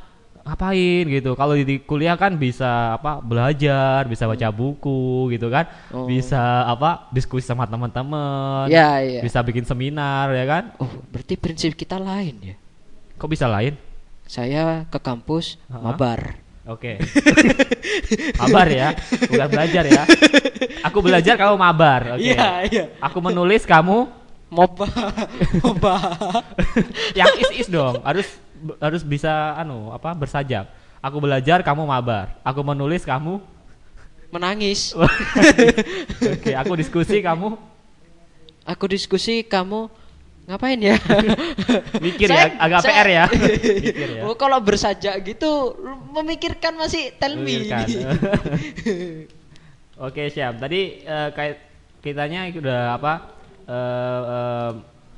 ngapain 0.49 1.05
gitu. 1.05 1.37
Kalau 1.37 1.53
di, 1.53 1.77
kuliah 1.85 2.17
kan 2.17 2.35
bisa 2.41 2.97
apa 2.97 3.21
belajar, 3.21 4.09
bisa 4.09 4.25
baca 4.25 4.49
buku 4.49 5.29
gitu 5.37 5.53
kan. 5.53 5.69
Oh. 5.93 6.09
Bisa 6.09 6.65
apa 6.65 7.07
diskusi 7.13 7.45
sama 7.45 7.69
teman-teman. 7.69 8.73
Iya, 8.73 8.91
iya. 9.05 9.21
Bisa 9.21 9.45
bikin 9.45 9.69
seminar 9.69 10.33
ya 10.33 10.45
kan. 10.49 10.63
Oh, 10.81 10.89
berarti 11.13 11.37
prinsip 11.37 11.77
kita 11.77 12.01
lain 12.01 12.41
ya. 12.41 12.57
Kok 13.21 13.29
bisa 13.29 13.45
lain? 13.45 13.77
Saya 14.25 14.89
ke 14.89 14.97
kampus 14.97 15.61
Ha-ha. 15.69 15.85
mabar. 15.85 16.21
Oke. 16.69 17.01
mabar 18.41 18.69
ya, 18.69 18.93
bukan 19.25 19.49
belajar 19.49 19.85
ya. 19.89 20.05
Aku 20.85 21.01
belajar, 21.01 21.41
kamu 21.41 21.57
mabar. 21.57 22.21
Oke. 22.21 22.29
Iya, 22.29 22.49
iya. 22.69 22.85
Aku 23.01 23.25
menulis, 23.25 23.65
kamu 23.65 24.19
Moba. 24.49 24.89
Moba. 25.65 25.95
yang 27.19 27.29
is 27.37 27.65
is 27.65 27.69
dong 27.69 28.01
harus 28.01 28.29
harus 28.79 29.03
bisa 29.07 29.55
anu 29.59 29.91
apa 29.95 30.15
bersajak 30.15 30.69
aku 30.99 31.17
belajar 31.23 31.63
kamu 31.63 31.83
mabar 31.87 32.35
aku 32.43 32.61
menulis 32.63 33.07
kamu 33.07 33.41
Menangis. 34.29 34.93
oke 36.21 36.53
aku 36.53 36.73
diskusi 36.77 37.25
kamu 37.25 37.57
Aku 38.69 38.85
diskusi 38.85 39.41
kamu 39.49 39.89
ngapain 40.45 40.77
ya? 40.77 41.01
Mikir 42.05 42.29
ya, 42.29 42.53
agak 42.61 42.85
PR 42.85 43.09
ya. 43.09 43.25
Mikir 43.81 44.09
ya. 44.21 44.23
Oh, 44.29 44.37
kalau 44.37 44.61
bersajak 44.61 45.25
gitu 45.25 45.73
memikirkan 46.13 46.77
masih 46.77 47.17
tell 47.17 47.41
me. 47.41 47.65
Oke 49.97 50.29
siap 50.29 50.61
tadi 50.61 51.01
eh, 51.01 51.29
kayak 51.33 51.57
kitanya 52.05 52.45
udah 52.53 53.01
apa 53.01 53.13
eh, 53.65 54.23
eh, 54.29 54.71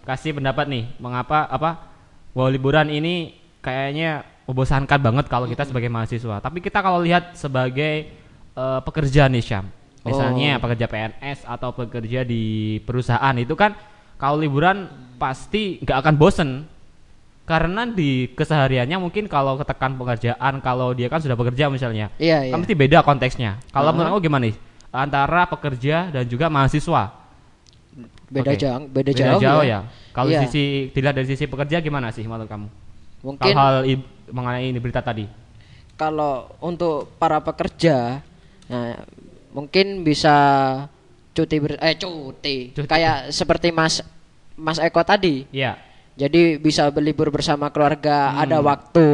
kasih 0.07 0.39
pendapat 0.39 0.71
nih 0.71 0.85
mengapa 1.03 1.51
apa 1.51 1.90
bahwa 2.31 2.49
liburan 2.49 2.89
ini 2.89 3.35
kayaknya 3.61 4.23
membosankan 4.47 4.99
banget 4.99 5.27
kalau 5.27 5.47
kita 5.47 5.63
sebagai 5.63 5.87
mahasiswa. 5.87 6.39
Tapi 6.39 6.59
kita 6.59 6.81
kalau 6.81 6.99
lihat 7.01 7.35
sebagai 7.35 8.11
eh, 8.51 8.81
pekerja 8.83 9.31
nih 9.31 9.43
Syam, 9.43 9.67
misalnya 10.03 10.59
Oh. 10.59 10.63
pekerja 10.63 10.87
PNS 10.87 11.47
atau 11.47 11.71
pekerja 11.71 12.27
di 12.27 12.43
perusahaan 12.83 13.37
itu 13.37 13.55
kan 13.55 13.75
kalau 14.17 14.37
liburan 14.37 14.91
pasti 15.17 15.79
nggak 15.81 15.99
akan 16.01 16.15
bosen 16.17 16.51
karena 17.45 17.83
di 17.85 18.31
kesehariannya 18.33 18.97
mungkin 18.97 19.27
kalau 19.27 19.59
ketekan 19.59 19.99
pekerjaan 19.99 20.63
kalau 20.63 20.95
dia 20.95 21.11
kan 21.11 21.19
sudah 21.19 21.35
bekerja 21.35 21.67
misalnya 21.67 22.09
Iya, 22.15 22.47
iya. 22.47 22.53
kan 22.55 22.63
mesti 22.63 22.75
beda 22.75 23.03
konteksnya 23.03 23.59
kalau 23.71 23.91
Aha. 23.91 23.95
menurut 23.97 24.11
kamu 24.17 24.23
gimana 24.23 24.43
nih 24.47 24.57
antara 24.91 25.43
pekerja 25.47 26.11
dan 26.11 26.25
juga 26.27 26.47
mahasiswa 26.47 27.11
Beda 28.31 28.55
Oke. 28.55 28.63
jauh, 28.63 28.87
beda, 28.87 29.11
beda 29.11 29.13
jauh, 29.13 29.43
jauh 29.43 29.63
ya. 29.63 29.83
ya 29.83 29.91
kalau 30.11 30.31
Iya. 30.31 30.41
sisi 30.45 30.63
dilihat 30.91 31.15
dari 31.15 31.27
sisi 31.27 31.45
pekerja 31.45 31.79
gimana 31.79 32.11
sih 32.11 32.23
menurut 32.23 32.47
kamu 32.47 32.69
Mungkin 33.21 33.53
hal-hal 33.53 33.83
i- 33.85 34.07
mengenai 34.29 34.71
ini 34.71 34.79
berita 34.79 34.99
tadi 35.01 35.27
kalau 35.95 36.47
untuk 36.59 37.11
para 37.17 37.39
pekerja 37.39 38.23
nah 38.67 38.95
mungkin 39.51 40.01
bisa 40.01 40.31
cuti 41.31 41.57
ber 41.59 41.75
eh 41.77 41.95
cuti, 41.95 42.71
Cuti. 42.71 42.87
kayak 42.87 43.29
seperti 43.29 43.71
Mas 43.71 43.99
Mas 44.55 44.79
Eko 44.79 45.03
tadi 45.03 45.51
Iya 45.51 45.75
jadi 46.15 46.55
bisa 46.55 46.87
berlibur 46.89 47.29
bersama 47.29 47.67
keluarga 47.69 48.31
Hmm. 48.31 48.43
ada 48.43 48.59
waktu 48.61 49.09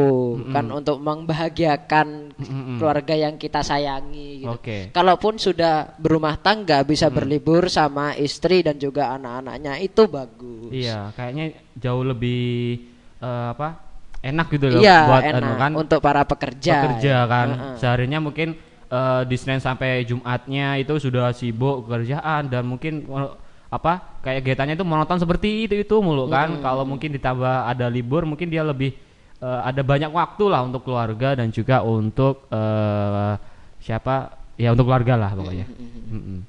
kan 0.51 0.65
untuk 0.69 0.99
membahagiakan 0.99 2.26
Mm-mm. 2.37 2.77
keluarga 2.77 3.17
yang 3.17 3.35
kita 3.35 3.59
sayangi 3.59 4.45
gitu. 4.45 4.53
Oke. 4.53 4.93
Kalaupun 4.93 5.35
sudah 5.35 5.97
berumah 5.97 6.37
tangga 6.37 6.81
bisa 6.81 7.09
berlibur 7.09 7.65
sama 7.67 8.13
istri 8.13 8.61
dan 8.61 8.77
juga 8.77 9.09
anak-anaknya 9.11 9.81
itu 9.81 10.05
bagus. 10.05 10.69
iya 10.69 11.09
kayaknya 11.11 11.45
jauh 11.73 12.05
lebih 12.05 12.77
eh, 13.17 13.47
apa 13.51 13.81
enak 14.21 14.47
gitu 14.49 14.65
loh 14.69 14.81
Iya, 14.81 14.99
buat 15.05 15.23
enak 15.23 15.41
anu 15.41 15.53
kan 15.57 15.71
untuk 15.75 15.99
para 15.99 16.21
pekerja. 16.23 16.75
pekerja 16.85 17.15
kan 17.25 17.47
Heeh. 17.49 17.75
seharinya 17.81 18.19
mungkin 18.21 18.53
eh, 18.87 19.21
di 19.25 19.35
Senin 19.35 19.57
sampai 19.57 20.05
Jumatnya 20.05 20.77
itu 20.77 20.93
sudah 20.97 21.33
sibuk 21.33 21.85
pekerjaan 21.85 22.49
dan 22.49 22.63
mungkin 22.65 23.01
eh, 23.01 23.31
apa 23.67 24.21
kayak 24.23 24.45
kegiatannya 24.45 24.79
itu 24.79 24.85
monoton 24.87 25.19
seperti 25.19 25.67
itu 25.67 25.75
itu 25.75 25.95
mulu 25.99 26.29
kan 26.29 26.61
kalau 26.61 26.87
mungkin 26.87 27.11
ditambah 27.11 27.67
ada 27.67 27.91
libur 27.91 28.23
mungkin 28.23 28.47
dia 28.47 28.63
lebih 28.63 28.95
eh, 29.41 29.61
ada 29.63 29.81
banyak 29.85 30.09
waktu 30.09 30.43
lah 30.49 30.65
untuk 30.65 30.85
keluarga 30.85 31.37
dan 31.37 31.53
juga 31.53 31.81
untuk 31.85 32.49
eh, 32.49 33.33
siapa 33.81 34.33
ya 34.57 34.73
untuk 34.73 34.89
keluarga 34.89 35.13
lah 35.15 35.31
pokoknya 35.37 35.67
Mm-mm. 36.07 36.39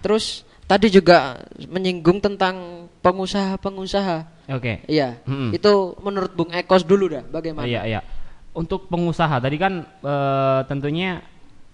Terus 0.00 0.48
tadi 0.64 0.88
juga 0.88 1.36
menyinggung 1.68 2.24
tentang 2.24 2.88
pengusaha-pengusaha. 3.04 4.48
oke 4.48 4.88
Iya. 4.88 5.20
Mm-mm. 5.28 5.52
Itu 5.52 5.98
menurut 6.00 6.32
Bung 6.32 6.48
Ekos 6.56 6.88
dulu 6.88 7.12
dah 7.12 7.24
bagaimana? 7.28 7.68
Iya 7.68 7.84
iya. 7.84 8.00
Untuk 8.56 8.88
pengusaha 8.88 9.36
tadi 9.44 9.60
kan 9.60 9.84
eh, 9.84 10.60
tentunya 10.64 11.20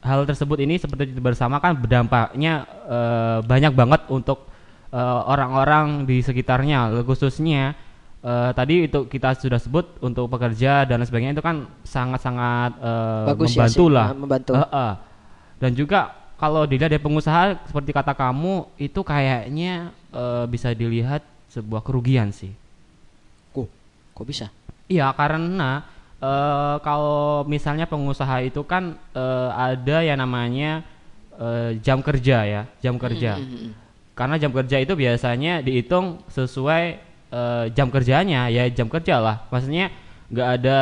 hal 0.02 0.26
tersebut 0.26 0.59
ini 0.62 0.78
seperti 0.78 1.14
bersama 1.23 1.62
kan 1.62 1.78
berdampaknya 1.78 2.66
eh, 2.90 3.38
banyak 3.47 3.73
banget 3.75 4.02
untuk 4.11 4.59
orang-orang 4.97 6.09
di 6.09 6.25
sekitarnya 6.25 7.05
khususnya 7.05 7.76
eh, 8.26 8.50
tadi 8.52 8.90
itu 8.90 9.06
kita 9.06 9.38
sudah 9.38 9.61
sebut 9.62 9.87
untuk 10.02 10.26
pekerja 10.26 10.83
dan 10.83 10.99
lain 10.99 11.06
sebagainya 11.06 11.35
itu 11.38 11.45
kan 11.45 11.71
sangat-sangat 11.87 12.75
eh, 12.83 13.26
Bagus 13.30 13.54
ya 13.54 13.64
membantu 13.71 13.85
sih, 13.87 13.95
lah. 13.95 14.06
eh, 14.11 14.18
membantu. 14.18 14.52
Eh, 14.59 14.66
eh. 14.66 14.92
Dan 15.56 15.71
juga 15.73 16.00
kalau 16.37 16.68
dilihat 16.68 16.92
dari 16.92 17.00
pengusaha 17.00 17.64
seperti 17.64 17.95
kata 17.95 18.12
kamu 18.12 18.68
itu 18.76 19.00
kayaknya 19.06 19.95
eh, 20.11 20.45
bisa 20.50 20.75
dilihat 20.75 21.23
sebuah 21.54 21.80
kerugian 21.87 22.35
sih. 22.35 22.52
Kok, 23.54 23.68
kok 24.12 24.26
bisa? 24.26 24.47
Iya 24.90 25.14
karena 25.14 25.87
eh, 26.18 26.76
kalau 26.83 27.47
misalnya 27.47 27.87
pengusaha 27.87 28.42
itu 28.42 28.61
kan 28.66 28.99
eh, 29.14 29.50
ada 29.54 30.02
yang 30.02 30.18
namanya 30.18 30.83
eh, 31.38 31.78
jam 31.80 32.02
kerja 32.02 32.42
ya 32.45 32.62
jam 32.83 32.99
kerja. 32.99 33.38
Karena 34.16 34.40
jam 34.40 34.49
kerja 34.49 34.80
itu 34.80 34.97
biasanya 34.97 35.61
dihitung 35.61 36.25
sesuai 36.33 36.97
eh, 37.30 37.64
jam 37.75 37.88
kerjanya 37.90 38.49
ya 38.50 38.68
jam 38.71 38.90
kerja 38.90 39.18
lah. 39.18 39.37
Maksudnya 39.50 39.90
nggak 40.30 40.49
ada 40.62 40.78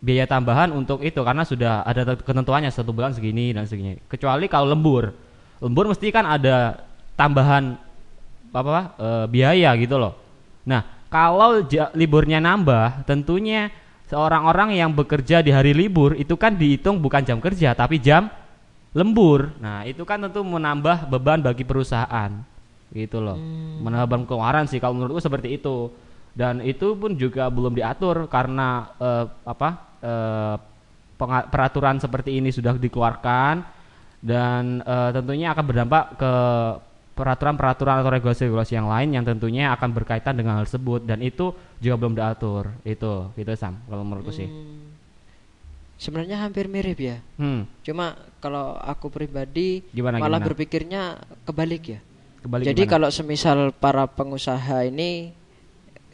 biaya 0.00 0.24
tambahan 0.24 0.72
untuk 0.72 1.04
itu 1.04 1.20
karena 1.20 1.44
sudah 1.44 1.84
ada 1.84 2.16
ketentuannya 2.16 2.72
satu 2.72 2.90
bulan 2.90 3.12
segini 3.12 3.52
dan 3.52 3.68
segini. 3.68 4.00
Kecuali 4.08 4.48
kalau 4.48 4.72
lembur, 4.72 5.12
lembur 5.60 5.92
mesti 5.92 6.08
kan 6.08 6.24
ada 6.24 6.80
tambahan 7.14 7.76
apa 8.50 8.96
eh, 8.96 9.26
biaya 9.30 9.70
gitu 9.78 10.00
loh. 10.00 10.16
Nah, 10.66 10.82
kalau 11.12 11.62
liburnya 11.94 12.38
nambah, 12.38 13.04
tentunya 13.04 13.68
seorang 14.10 14.42
orang 14.46 14.74
yang 14.74 14.90
bekerja 14.90 15.38
di 15.38 15.54
hari 15.54 15.70
libur 15.70 16.18
itu 16.18 16.34
kan 16.34 16.58
dihitung 16.58 16.98
bukan 16.98 17.22
jam 17.22 17.38
kerja 17.38 17.76
tapi 17.76 18.02
jam 18.02 18.26
lembur. 18.90 19.54
Nah, 19.62 19.86
itu 19.86 20.02
kan 20.02 20.18
tentu 20.18 20.42
menambah 20.42 21.06
beban 21.06 21.38
bagi 21.42 21.62
perusahaan. 21.62 22.49
Gitu 22.90 23.18
loh. 23.22 23.38
Menambah 23.80 24.06
beban 24.06 24.22
pengeluaran 24.26 24.64
sih 24.66 24.82
kalau 24.82 24.98
menurutku 24.98 25.22
seperti 25.22 25.56
itu. 25.56 25.88
Dan 26.30 26.62
itu 26.62 26.94
pun 26.94 27.14
juga 27.18 27.50
belum 27.50 27.74
diatur 27.74 28.30
karena 28.30 28.90
eh, 28.98 29.24
apa? 29.46 29.70
penga- 31.20 31.48
peraturan 31.52 32.00
seperti 32.00 32.40
ini 32.40 32.48
sudah 32.48 32.72
dikeluarkan 32.80 33.60
dan 34.24 34.80
eh, 34.80 35.10
tentunya 35.12 35.52
akan 35.52 35.64
berdampak 35.68 36.04
ke 36.16 36.32
peraturan-peraturan 37.12 38.00
atau 38.00 38.10
regulasi-regulasi 38.16 38.80
yang 38.80 38.88
lain 38.88 39.12
yang 39.12 39.24
tentunya 39.28 39.68
akan 39.76 39.92
berkaitan 39.92 40.40
dengan 40.40 40.56
hal 40.56 40.64
tersebut 40.64 41.04
dan 41.04 41.20
itu 41.20 41.52
juga 41.76 42.00
belum 42.00 42.16
diatur 42.16 42.72
itu 42.80 43.28
gitu 43.36 43.50
Sam 43.60 43.76
kalau 43.84 44.00
menurutku 44.08 44.32
sih 44.32 44.48
Sebenarnya 46.00 46.40
hampir 46.40 46.64
mirip 46.64 46.96
ya. 46.96 47.20
hmm 47.36 47.84
Cuma 47.84 48.16
kalau 48.40 48.72
aku 48.80 49.12
pribadi 49.12 49.84
Gimana, 49.92 50.16
malah 50.16 50.40
gimana? 50.40 50.48
berpikirnya 50.48 51.02
kebalik 51.44 51.84
ya. 51.92 52.00
Kembali 52.42 52.62
Jadi 52.64 52.82
gimana? 52.84 52.92
kalau 52.96 53.08
semisal 53.12 53.58
para 53.76 54.04
pengusaha 54.08 54.84
ini 54.88 55.32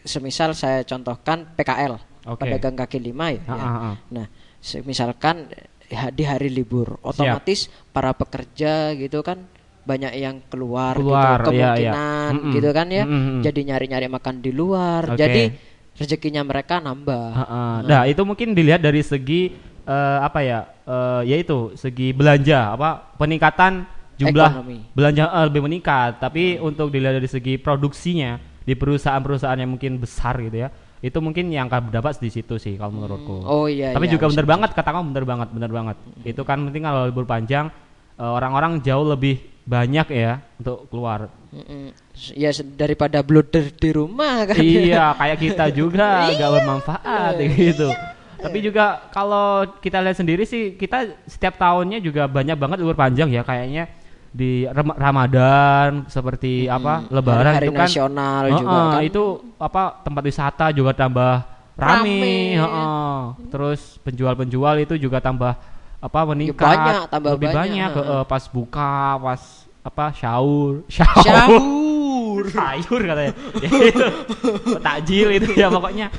semisal 0.06 0.54
saya 0.54 0.86
contohkan 0.86 1.50
PKL, 1.58 1.98
Oke. 2.30 2.46
pedagang 2.46 2.78
kaki 2.78 2.98
lima 3.02 3.34
ya. 3.34 3.42
Ya. 3.42 3.54
ah, 3.54 3.66
ah. 3.66 3.94
Nah, 4.10 4.26
semisalkan 4.62 5.50
eh, 5.90 6.10
di 6.14 6.22
hari 6.22 6.50
libur, 6.50 6.98
otomatis 7.02 7.66
para 7.90 8.14
pekerja 8.14 8.94
gitu 8.94 9.22
kan 9.26 9.42
banyak 9.86 10.18
yang 10.18 10.42
keluar, 10.50 10.98
Keluar, 10.98 11.46
gitu 11.46 11.62
iya, 11.62 11.78
iya. 11.78 11.92
kemungkinan 11.94 12.32
Mm-mm. 12.34 12.54
gitu 12.58 12.70
kan 12.74 12.86
ya. 12.90 13.04
Mm-mm. 13.06 13.38
Jadi 13.46 13.60
nyari-nyari 13.70 14.06
makan 14.10 14.34
di 14.42 14.50
luar. 14.50 15.14
Oke. 15.14 15.18
Jadi 15.18 15.42
rezekinya 15.94 16.42
mereka 16.42 16.82
nambah. 16.82 17.26
Heeh. 17.34 17.74
Nah, 17.86 18.02
itu 18.10 18.22
mungkin 18.26 18.50
dilihat 18.54 18.82
dari 18.82 19.06
segi 19.06 19.54
eh, 19.86 20.18
apa 20.18 20.42
ya? 20.42 20.66
Eh, 20.86 21.22
yaitu 21.34 21.74
segi 21.78 22.10
belanja 22.10 22.74
apa 22.74 23.14
peningkatan 23.18 23.86
jumlah 24.16 24.50
Ekonomi. 24.52 24.78
belanja 24.96 25.24
eh, 25.28 25.44
lebih 25.52 25.62
meningkat, 25.64 26.12
tapi 26.18 26.56
untuk 26.56 26.88
dilihat 26.88 27.20
dari 27.20 27.28
segi 27.28 27.60
produksinya 27.60 28.40
di 28.66 28.74
perusahaan-perusahaan 28.74 29.60
yang 29.60 29.70
mungkin 29.76 30.00
besar 30.00 30.40
gitu 30.42 30.66
ya. 30.66 30.68
Itu 31.04 31.20
mungkin 31.20 31.52
yang 31.52 31.68
akan 31.68 31.92
berdampak 31.92 32.18
di 32.18 32.32
situ 32.32 32.56
sih 32.56 32.74
kalau 32.80 32.96
menurutku. 32.96 33.44
Oh 33.44 33.68
iya. 33.68 33.92
Tapi 33.92 34.08
iya, 34.08 34.14
juga 34.16 34.26
bener 34.32 34.46
bisa. 34.48 34.52
banget 34.56 34.70
kata 34.72 34.90
kamu 34.90 35.04
bener 35.12 35.24
banget, 35.28 35.48
bener 35.52 35.70
banget. 35.70 35.96
Itu 36.24 36.42
kan 36.42 36.58
penting 36.66 36.82
kalau 36.82 37.06
libur 37.06 37.28
panjang 37.28 37.68
eh, 38.16 38.32
orang-orang 38.32 38.80
jauh 38.80 39.04
lebih 39.04 39.38
banyak 39.68 40.06
ya 40.10 40.40
untuk 40.56 40.88
keluar. 40.88 41.28
Mm-mm. 41.52 41.92
Ya 42.32 42.50
daripada 42.74 43.20
blunder 43.20 43.68
di 43.70 43.90
rumah 43.92 44.48
kan. 44.48 44.56
iya, 44.56 45.12
kayak 45.20 45.38
kita 45.38 45.64
juga 45.70 46.32
nggak 46.32 46.50
bermanfaat 46.58 47.32
gitu. 47.54 47.92
Tapi 48.36 48.58
juga 48.60 49.08
kalau 49.10 49.64
kita 49.80 50.00
lihat 50.00 50.16
sendiri 50.16 50.44
sih 50.44 50.76
kita 50.76 51.24
setiap 51.28 51.56
tahunnya 51.60 51.98
juga 52.04 52.28
banyak 52.28 52.56
banget 52.56 52.78
libur 52.80 52.96
panjang 52.96 53.32
ya 53.32 53.42
kayaknya 53.42 53.88
di 54.36 54.68
Ram- 54.68 54.92
Ramadan 54.94 56.04
seperti 56.06 56.68
apa 56.68 57.08
Lebaran 57.08 57.56
Hari-hari 57.56 57.66
itu 57.66 57.72
kan 57.72 57.88
nasional 57.88 58.42
juga 58.52 58.68
kan. 58.92 59.00
itu 59.00 59.22
apa 59.56 59.82
tempat 59.98 60.22
wisata 60.22 60.66
juga 60.70 60.92
tambah 60.92 61.40
rame, 61.72 62.04
Rame. 62.04 62.36
heeh. 62.54 63.16
terus 63.48 63.80
penjual-penjual 64.00 64.76
itu 64.78 64.94
juga 64.98 65.18
tambah 65.18 65.56
apa 65.96 66.20
meningkat 66.26 66.60
banyak, 66.62 67.00
tambah 67.08 67.30
lebih 67.32 67.48
banyak, 67.50 67.88
banyak, 67.88 67.90
heeh, 67.96 68.22
pas 68.22 68.44
buka 68.46 68.92
pas 69.18 69.42
apa 69.82 70.04
sahur 70.12 70.84
sahur 70.92 71.24
Syahur. 71.24 72.44
sayur 72.46 73.00
katanya 73.02 73.32
Ya, 73.56 73.68
itu 73.82 74.04
takjil 74.78 75.28
itu 75.32 75.50
ya 75.54 75.68
pokoknya 75.68 76.12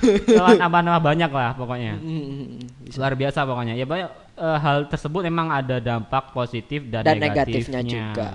nambah-nambah 0.58 1.04
banyak 1.04 1.30
lah 1.30 1.54
pokoknya 1.54 1.94
Mm, 1.98 2.66
luar 2.92 3.14
biasa 3.14 3.40
pokoknya 3.44 3.74
ya 3.74 3.86
banyak 3.86 4.10
eh, 4.38 4.58
hal 4.58 4.86
tersebut 4.86 5.22
memang 5.24 5.50
ada 5.50 5.78
dampak 5.78 6.32
positif 6.32 6.86
dan, 6.86 7.02
Dan 7.02 7.18
negatifnya 7.18 7.82
juga. 7.82 8.30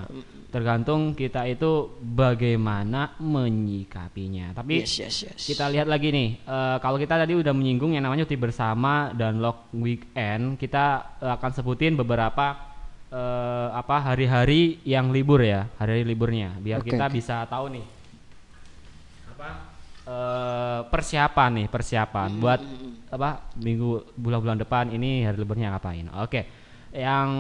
tergantung 0.49 1.15
kita 1.15 1.49
itu 1.49 1.89
bagaimana 1.97 3.17
menyikapinya 3.17 4.53
tapi 4.53 4.85
Yes, 4.85 5.01
yes, 5.01 5.17
yes. 5.25 5.41
kita 5.47 5.65
lihat 5.67 5.89
lagi 5.89 6.13
nih 6.13 6.29
eh, 6.39 6.77
kalau 6.79 6.99
kita 6.99 7.17
tadi 7.17 7.33
udah 7.33 7.51
menyinggung 7.51 7.93
yang 7.93 8.05
namanya 8.05 8.29
cuti 8.29 8.37
bersama 8.37 9.11
dan 9.13 9.41
long 9.41 9.57
weekend 9.73 10.59
kita 10.59 10.85
eh, 11.19 11.33
akan 11.33 11.51
sebutin 11.53 11.97
beberapa 11.97 12.53
eh, 13.09 13.69
apa 13.73 14.13
hari-hari 14.13 14.77
yang 14.85 15.09
libur 15.09 15.41
ya, 15.41 15.73
hari-hari 15.77 16.05
liburnya, 16.05 16.53
biar 16.59 16.81
Oke, 16.81 16.93
kita 16.93 17.07
oke. 17.07 17.15
bisa 17.17 17.49
tahu 17.49 17.73
nih 17.73 17.87
apa 19.33 19.49
eh, 20.05 20.81
persiapan 20.89 21.51
nih 21.55 21.67
persiapan 21.69 22.29
Hmm, 22.29 22.41
buat 22.41 22.61
apa 23.13 23.53
minggu 23.61 24.17
bulan-bulan 24.17 24.57
depan 24.65 24.89
ini 24.89 25.29
hari 25.29 25.37
liburnya 25.37 25.77
ngapain? 25.77 26.09
Oke. 26.25 26.65
Yang 26.93 27.31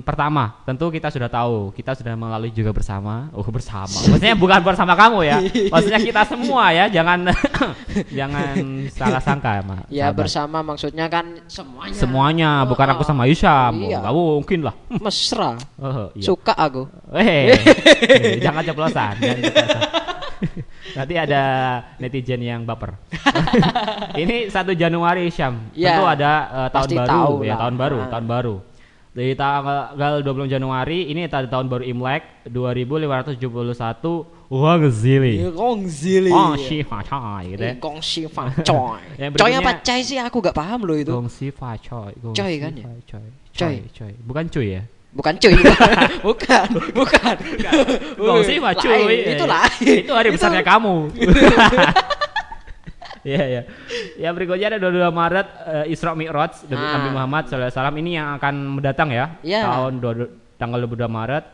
pertama, 0.00 0.64
tentu 0.64 0.88
kita 0.88 1.12
sudah 1.12 1.28
tahu, 1.28 1.76
kita 1.76 1.92
sudah 1.92 2.16
melalui 2.16 2.48
juga 2.48 2.72
bersama. 2.72 3.28
Oh, 3.36 3.44
bersama. 3.52 3.84
Maksudnya 4.08 4.32
bukan 4.32 4.64
bersama 4.64 4.96
kamu 4.96 5.28
ya. 5.28 5.44
Maksudnya 5.68 6.00
kita 6.00 6.24
semua 6.32 6.72
ya, 6.72 6.88
jangan 6.88 7.28
jangan 8.18 8.56
salah 8.88 9.20
sangka, 9.20 9.60
Ma. 9.60 9.84
Ya 9.92 10.08
sahabat. 10.08 10.16
bersama 10.24 10.58
maksudnya 10.64 11.12
kan 11.12 11.36
semuanya. 11.52 11.92
Semuanya, 11.92 12.50
Oh, 12.64 12.72
bukan 12.72 12.96
aku 12.96 13.04
oh. 13.04 13.08
sama 13.12 13.28
Isyam. 13.28 13.76
Iya. 13.76 14.00
Gak 14.00 14.14
mungkin 14.16 14.60
lah. 14.64 14.74
Mesra. 14.88 15.52
Oh, 15.76 16.08
iya. 16.16 16.24
Suka 16.24 16.56
aku. 16.56 16.88
Eh, 17.12 17.60
jangan 18.44 18.64
ceplosan, 18.64 19.20
jangan 19.20 19.40
ceplosan. 19.44 20.03
Nanti 20.94 21.14
ada 21.14 21.42
netizen 21.98 22.38
yang 22.38 22.62
baper. 22.62 22.94
Ini 24.22 24.46
1 24.46 24.54
Januari 24.74 25.26
Syam. 25.28 25.70
Ya, 25.74 25.98
Tentu 25.98 26.04
ada 26.06 26.32
eh, 26.46 26.68
tahun 26.70 26.88
baru 26.94 27.08
tahu 27.10 27.32
ya, 27.40 27.48
lah. 27.50 27.58
tahun 27.66 27.74
baru, 27.76 27.98
Ah. 27.98 28.08
tahun 28.08 28.26
baru. 28.26 28.56
Dari 29.14 29.32
tanggal 29.34 30.26
20 30.26 30.50
Januari 30.50 31.06
ini 31.06 31.22
ada 31.22 31.46
tahun 31.46 31.70
baru 31.70 31.86
Imlek 31.86 32.50
2571 32.50 34.26
Wang 34.50 34.82
Zili. 34.90 35.38
Gongzili. 35.50 36.30
Oh, 36.30 36.54
Shifa 36.54 36.98
Chai 37.02 37.54
gitu 37.54 37.62
ya. 37.62 37.74
Gong 37.78 37.98
Shifa 37.98 38.42
Coy. 38.62 38.98
Yang 39.14 39.30
Coy 39.34 39.50
berikutnya- 39.50 39.60
apa 39.60 39.72
Cai 39.82 40.00
sih 40.02 40.18
aku 40.18 40.38
gak 40.38 40.54
paham 40.54 40.82
loh 40.82 40.94
itu. 40.94 41.10
Gong 41.10 41.30
Shifa 41.30 41.78
Choi. 41.78 42.12
Gong 42.18 42.34
Coy 42.34 42.54
kan 42.58 42.72
ya? 42.74 42.86
Choi. 43.06 43.28
Coy, 43.54 43.76
coy. 43.90 44.12
Bukan 44.20 44.44
cuy 44.50 44.66
ya? 44.74 44.82
Bukan 45.14 45.38
cuy. 45.38 45.54
bukan, 46.26 46.66
bukan. 46.90 47.36
Gong 48.18 48.42
Shifa 48.42 48.74
Lain, 48.74 48.82
cuy. 48.82 49.14
Itu 49.30 49.44
lain. 49.46 49.94
Itu 50.02 50.12
hari 50.12 50.28
besarnya 50.34 50.66
kamu. 50.74 50.96
Iya 53.24 53.44
ya. 53.48 53.62
Ya 54.20 54.28
berikutnya 54.36 54.76
ada 54.76 54.78
22 54.84 55.08
Maret 55.08 55.48
eh, 55.64 55.92
Isra 55.96 56.12
Mi'raj 56.12 56.68
Nabi 56.68 56.76
Ah. 56.76 56.92
Nabi 57.00 57.08
Muhammad 57.08 57.48
SAW 57.48 57.72
ini 57.96 58.20
yang 58.20 58.36
akan 58.36 58.54
mendatang 58.76 59.08
ya. 59.08 59.40
Iya. 59.40 59.64
Tahun 59.64 59.92
22 59.96 60.60
tanggal 60.60 60.78
22 60.84 61.08
Maret. 61.08 61.44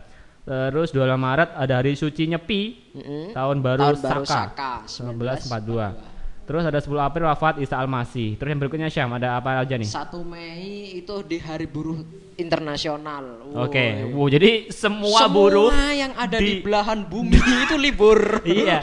Terus 0.50 0.90
22 0.90 1.14
Maret 1.14 1.50
ada 1.54 1.72
hari 1.78 1.94
suci 1.94 2.26
Nyepi. 2.26 2.90
Mm-mm. 2.90 3.24
Tahun 3.38 3.56
baru 3.62 3.94
Tahun 3.94 4.02
baru 4.02 4.24
Saka. 4.26 4.82
Saka 4.90 5.22
1942. 5.46 6.19
Terus 6.50 6.66
ada 6.66 6.82
10 6.82 6.98
April 6.98 7.30
wafat 7.30 7.62
Isa 7.62 7.78
Al-Masih. 7.78 8.34
Terus 8.34 8.50
yang 8.50 8.58
berikutnya 8.58 8.90
Syam 8.90 9.14
ada 9.14 9.38
apa 9.38 9.62
aja 9.62 9.78
nih? 9.78 9.86
1 9.86 10.18
Mei 10.26 10.98
itu 10.98 11.14
di 11.22 11.38
Hari 11.38 11.70
Buruh 11.70 12.02
Internasional. 12.34 13.54
Oke, 13.54 14.10
Woi. 14.10 14.18
wow, 14.18 14.26
jadi 14.26 14.66
semua, 14.74 15.30
Semua 15.30 15.30
buruh 15.30 15.70
yang 15.94 16.10
ada 16.18 16.42
di, 16.42 16.58
di- 16.58 16.62
belahan 16.66 17.06
bumi 17.06 17.38
itu 17.70 17.78
libur. 17.78 18.42
iya. 18.42 18.82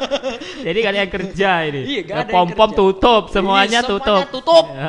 Jadi 0.64 0.78
yang 0.80 1.10
kerja 1.12 1.50
ini. 1.68 1.80
Iya, 1.84 2.02
Ya, 2.08 2.16
yang 2.24 2.32
Pom-pom 2.32 2.72
tutup, 2.72 3.28
semuanya 3.28 3.84
semuanya 3.84 4.24
tutup. 4.24 4.24
tutup. 4.32 4.64
Ya. 4.72 4.88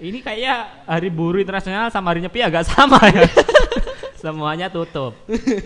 Ini 0.00 0.18
kayak 0.24 0.88
hari 0.88 1.12
buruh 1.12 1.44
internasional 1.44 1.92
sama 1.92 2.16
hari 2.16 2.24
nyepi 2.24 2.40
agak 2.40 2.64
sama 2.64 2.96
ya. 3.12 3.28
semuanya 4.22 4.70
tutup. 4.70 5.18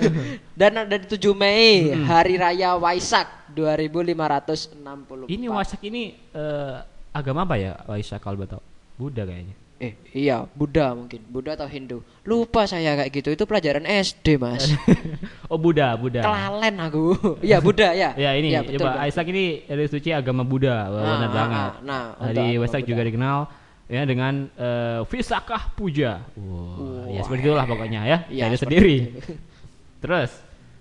Dan 0.60 0.88
ada 0.88 0.96
di 0.96 1.04
7 1.04 1.36
Mei, 1.36 1.92
Hari 1.92 2.40
Raya 2.40 2.80
Waisak 2.80 3.52
2560. 3.52 5.28
Ini 5.28 5.46
Wasak 5.52 5.84
ini 5.84 6.16
eh, 6.32 6.74
agama 7.12 7.44
apa 7.44 7.60
ya? 7.60 7.76
Waisak 7.84 8.24
kalau 8.24 8.40
betul. 8.40 8.64
Buddha 8.96 9.28
kayaknya. 9.28 9.52
Eh, 9.76 9.92
iya, 10.16 10.40
Buddha 10.56 10.96
mungkin. 10.96 11.20
Buddha 11.28 11.52
atau 11.52 11.68
Hindu. 11.68 12.00
Lupa 12.24 12.64
saya 12.64 12.96
kayak 12.96 13.12
gitu. 13.12 13.28
Itu 13.36 13.44
pelajaran 13.44 13.84
SD, 13.84 14.40
Mas. 14.40 14.72
oh 15.52 15.60
Buddha, 15.60 15.92
Buddha. 16.00 16.24
Kelalen 16.24 16.80
aku. 16.80 17.12
Iya, 17.44 17.60
Buddha 17.60 17.92
ya. 17.92 18.16
Ya 18.16 18.32
ini 18.40 18.56
Iya, 18.56 18.64
betul, 18.64 18.80
coba 18.80 18.96
Bang. 18.96 19.04
Aisak 19.04 19.28
ini 19.28 19.68
hari 19.68 19.84
suci 19.92 20.16
agama 20.16 20.48
Buddha, 20.48 20.88
Wah, 20.88 20.96
Ah, 20.96 21.12
benar 21.20 21.28
ah, 21.28 21.34
banget. 21.36 21.60
ah. 21.60 21.72
Nah, 21.84 22.04
untuk 22.16 22.24
hari 22.24 22.40
agama 22.40 22.60
Waisak 22.64 22.82
juga 22.88 23.02
dikenal 23.04 23.38
ya 23.86 24.02
dengan 24.02 24.50
eh, 24.52 25.00
Visakah 25.04 25.72
Puja. 25.72 26.22
Wah, 26.34 27.06
ya 27.06 27.18
Wah. 27.18 27.22
seperti 27.22 27.42
itulah 27.44 27.64
pokoknya 27.64 28.00
ya. 28.02 28.18
Iya, 28.26 28.44
Jadi 28.46 28.56
seperti 28.56 28.74
sendiri. 28.74 28.96
itu. 28.98 29.32
Terus 30.02 30.30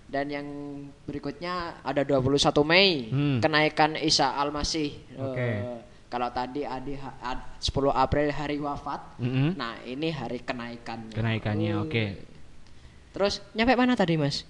Dan 0.05 0.29
yang 0.29 0.47
berikutnya 1.03 1.81
ada 1.81 2.01
21 2.01 2.39
Mei, 2.63 3.09
Hmm. 3.09 3.39
kenaikan 3.41 3.93
Isa 3.95 4.31
Al-Masih. 4.31 4.95
Oke. 5.17 5.41
Eh, 5.41 5.59
kalau 6.07 6.29
tadi 6.29 6.63
adi, 6.63 6.95
ad- 7.19 7.59
10 7.59 7.91
April 7.91 8.29
hari 8.29 8.55
wafat. 8.57 9.19
mm-mm, 9.19 9.57
Nah, 9.57 9.81
ini 9.83 10.09
hari 10.09 10.39
kenaikannya. 10.39 11.11
kenaikannya 11.11 11.73
oke. 11.79 12.05
Terus 13.11 13.43
nyampe 13.51 13.75
mana 13.75 13.93
tadi, 13.93 14.15
Mas? 14.15 14.45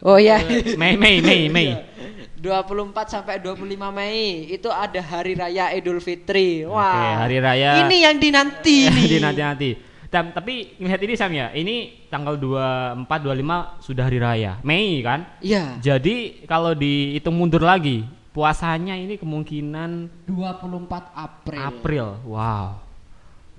Oh 0.00 0.14
iya. 0.14 0.42
Mei 0.76 0.94
Mei 0.94 1.18
Mei 1.18 1.48
Mei. 1.48 1.70
24 2.40 2.96
sampai 3.04 3.36
25 3.36 3.60
Mei 3.92 4.48
itu 4.48 4.72
ada 4.72 4.96
hari 4.98 5.36
raya 5.36 5.68
Idul 5.70 6.00
Fitri. 6.00 6.64
Wah. 6.64 6.80
Oke, 6.88 7.08
hari 7.20 7.38
raya. 7.38 7.84
Ini 7.84 7.96
yang 8.00 8.16
dinanti 8.16 8.88
nih. 8.88 9.06
di 9.06 9.18
nanti-nanti. 9.20 9.70
Tam- 10.08 10.32
tapi 10.32 10.74
lihat 10.80 10.98
ini 10.98 11.14
Sam 11.14 11.30
ya, 11.30 11.52
ini 11.52 12.08
tanggal 12.08 12.34
24 12.34 13.06
25 13.06 13.84
sudah 13.84 14.02
hari 14.02 14.18
raya. 14.18 14.58
Mei 14.64 15.04
kan? 15.04 15.22
Iya. 15.38 15.78
Jadi 15.78 16.42
kalau 16.48 16.72
dihitung 16.72 17.36
mundur 17.36 17.62
lagi, 17.62 18.02
puasanya 18.32 18.96
ini 18.96 19.20
kemungkinan 19.20 20.10
24 20.26 21.12
April. 21.14 21.60
April. 21.60 22.06
Wow. 22.24 22.88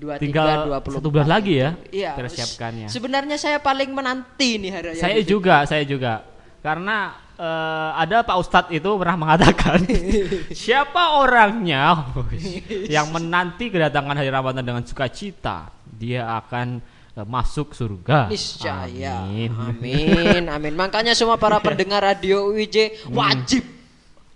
23, 0.02 0.18
Tinggal 0.18 0.48
24. 0.82 0.98
satu 0.98 1.08
bulan 1.08 1.30
lagi 1.30 1.54
ya 1.62 1.78
Iya. 1.94 2.18
persiapkannya. 2.18 2.90
Sebenarnya 2.90 3.38
saya 3.38 3.62
paling 3.62 3.94
menanti 3.94 4.58
nih 4.58 4.72
hari 4.74 4.86
raya. 4.92 5.00
Saya 5.00 5.22
juga, 5.22 5.62
saya 5.64 5.86
juga. 5.86 6.26
Karena 6.60 7.14
eh, 7.42 7.90
ada 7.98 8.22
Pak 8.22 8.38
Ustadz 8.38 8.70
itu 8.70 8.86
pernah 9.02 9.18
mengatakan 9.18 9.82
siapa 10.54 11.18
orangnya 11.18 12.14
yang 12.96 13.10
menanti 13.16 13.74
kedatangan 13.74 14.14
hari 14.14 14.30
Ramadan 14.30 14.62
dengan 14.62 14.84
sukacita, 14.86 15.74
dia 15.90 16.30
akan 16.38 16.78
eh, 17.18 17.26
masuk 17.26 17.74
surga. 17.74 18.30
Niscaya. 18.30 19.26
Amin. 19.26 19.50
Amin. 19.58 20.44
Amin. 20.48 20.74
Makanya 20.78 21.18
semua 21.18 21.42
para 21.42 21.58
pendengar 21.58 22.06
radio 22.06 22.46
UIJ 22.54 23.10
wajib. 23.10 23.66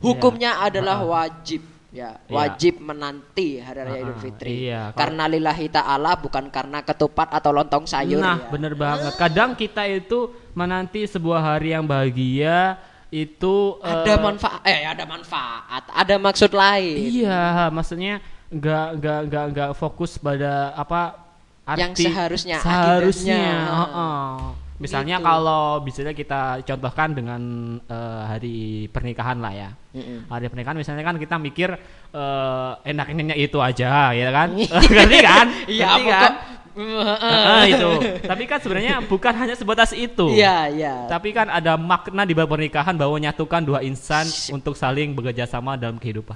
Hukumnya 0.01 0.61
adalah 0.61 1.01
wajib. 1.01 1.61
Ya, 1.95 2.19
Iya. 2.27 2.35
wajib 2.35 2.83
menanti 2.83 3.55
hari 3.63 3.87
raya 3.87 4.03
Idul 4.03 4.19
Fitri. 4.19 4.67
iya. 4.67 4.91
Kalau- 4.91 4.99
Karena 4.99 5.31
lillahi 5.31 5.67
ta'ala 5.71 6.19
bukan 6.19 6.51
karena 6.51 6.83
ketupat 6.83 7.31
atau 7.31 7.55
lontong 7.55 7.87
sayur 7.87 8.19
Nah, 8.19 8.35
ya. 8.35 8.51
bener 8.51 8.75
banget. 8.75 9.15
Kadang 9.15 9.55
kita 9.55 9.87
itu 9.87 10.27
menanti 10.51 11.07
sebuah 11.07 11.55
hari 11.55 11.71
yang 11.71 11.87
bahagia 11.87 12.75
itu 13.15 13.79
Ada 13.79 14.19
manfaat 14.19 14.59
eh 14.67 14.83
ada 14.83 15.03
manfaat, 15.07 15.83
ada 15.87 16.15
maksud 16.19 16.51
lain. 16.51 17.23
Iya, 17.23 17.71
maksudnya 17.71 18.19
nggak 18.51 18.87
nggak 18.99 19.19
nggak 19.31 19.45
nggak 19.51 19.69
fokus 19.73 20.19
pada 20.19 20.75
apa 20.75 21.15
arti 21.63 21.81
Yang 21.81 21.93
seharusnya, 22.05 22.57
seharusnya. 22.59 23.39
akidahnya. 23.39 23.75
heeh. 23.79 24.29
Misalnya 24.75 25.23
Gitu. 25.23 25.25
kalau 25.25 25.79
misalnya 25.79 26.11
kita 26.11 26.41
contohkan 26.61 27.15
dengan 27.15 27.41
eh, 27.87 28.21
hari 28.27 28.57
pernikahan 28.91 29.39
lah 29.39 29.53
ya. 29.55 29.69
Mm-mm. 29.95 30.27
Hari 30.27 30.51
pernikahan 30.51 30.75
misalnya 30.75 30.99
kan 31.01 31.15
kita 31.15 31.39
mikir 31.39 31.71
eh, 32.11 32.71
enak-enaknya 32.83 33.39
itu 33.39 33.55
aja, 33.57 34.11
ya 34.11 34.29
kan? 34.29 34.51
Ngerti 34.91 35.19
kan? 35.23 35.45
Iya, 35.71 35.87
kan? 36.03 36.31
Itu. 37.71 37.89
Tapi 38.21 38.43
kan 38.43 38.59
sebenarnya 38.59 38.99
bukan 39.01 39.33
hanya 39.33 39.55
sebatas 39.55 39.91
itu. 39.91 40.27
Iya, 40.29 40.67
iya. 40.67 40.95
Tapi 41.07 41.31
kan 41.31 41.47
ada 41.47 41.75
makna 41.75 42.23
di 42.23 42.35
bawah 42.35 42.51
pernikahan 42.51 42.93
bahwa 42.93 43.15
menyatukan 43.15 43.61
dua 43.61 43.79
insan 43.79 44.23
untuk 44.51 44.75
saling 44.75 45.11
bekerja 45.11 45.45
sama 45.45 45.75
dalam 45.75 45.95
kehidupan. 45.95 46.35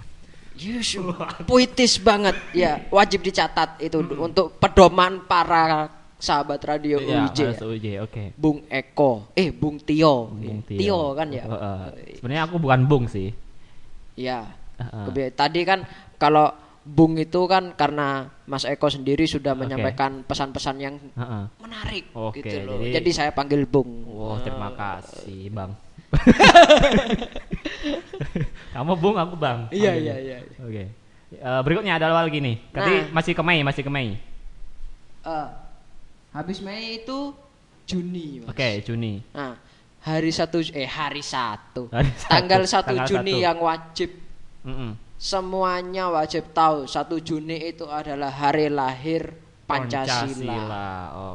Yes, 0.56 0.99
puitis 1.43 1.95
banget. 1.97 2.36
Ya, 2.52 2.84
wajib 2.89 3.19
dicatat 3.21 3.80
itu 3.80 3.95
untuk 4.13 4.60
pedoman 4.60 5.23
para 5.23 5.88
sahabat 6.15 6.60
radio 6.62 6.99
Iya, 6.99 7.32
UIJ. 7.32 7.39
harus 7.47 7.63
UJ, 7.63 7.88
oke. 8.04 8.23
Bung 8.36 8.67
Eko, 8.67 9.32
eh 9.34 9.56
Bung 9.56 9.80
Tio, 9.80 10.28
Bung 10.28 10.60
Tio. 10.67 11.15
kan 11.15 11.32
ya. 11.32 11.47
Heeh. 11.47 11.80
Sebenarnya 12.19 12.43
aku 12.43 12.60
bukan 12.60 12.80
Bung 12.84 13.08
sih. 13.08 13.32
Iya. 14.19 14.52
Heeh. 14.75 15.06
Kebi- 15.08 15.32
Tadi 15.32 15.62
kan 15.63 15.80
kalau 16.15 16.52
Bung 16.81 17.15
itu 17.15 17.41
kan 17.45 17.73
karena 17.73 18.07
Mas 18.43 18.63
Eko 18.63 18.87
sendiri 18.87 19.23
sudah 19.23 19.53
menyampaikan 19.53 20.23
pesan-pesan 20.23 20.75
yang 20.77 20.95
Heeh. 21.11 21.43
menarik 21.59 22.05
Oke, 22.11 22.39
gitu 22.39 22.55
loh. 22.63 22.79
jadi- 22.79 22.93
Jadi, 22.97 23.09
saya 23.11 23.31
panggil 23.31 23.63
Bung. 23.63 24.05
Wow, 24.05 24.39
terima 24.39 24.71
kasih, 24.71 25.49
Bang. 25.49 25.75
Kamu 28.71 28.93
Bung, 28.95 29.17
aku 29.17 29.35
Bang. 29.35 29.67
Iya, 29.69 29.91
Oke. 29.91 30.01
iya, 30.01 30.15
iya. 30.17 30.37
Oke. 30.59 30.83
Eh, 31.29 31.61
berikutnya 31.61 31.93
ada 31.95 32.09
lagi 32.11 32.39
nih. 32.39 32.57
Nah. 32.71 33.05
masih 33.11 33.33
ke 33.33 33.43
Mei, 33.43 33.59
masih 33.61 33.83
ke 33.83 33.91
Mei. 33.91 34.17
Eh, 35.21 35.47
habis 36.31 36.57
Mei 36.59 36.97
itu 36.97 37.33
Juni, 37.85 38.41
Mas. 38.41 38.49
Oke, 38.49 38.81
Juni. 38.81 39.21
Nah, 39.29 39.57
hari 39.99 40.29
satu 40.29 40.61
eh 40.63 40.85
hari 40.85 41.21
satu, 41.21 41.89
Hari 41.89 42.09
satu, 42.15 42.29
tanggal 42.29 42.61
1 42.63 42.81
tanggal 42.87 43.05
Juni 43.05 43.33
satu. 43.33 43.45
yang 43.45 43.57
wajib 43.59 44.09
Mm-mm. 44.61 44.91
Semuanya 45.19 46.08
wajib 46.08 46.49
tahu 46.49 46.88
1 46.88 46.95
Juni 47.19 47.69
itu 47.69 47.84
adalah 47.86 48.32
hari 48.32 48.71
lahir 48.71 49.36
Pancasila. 49.67 50.82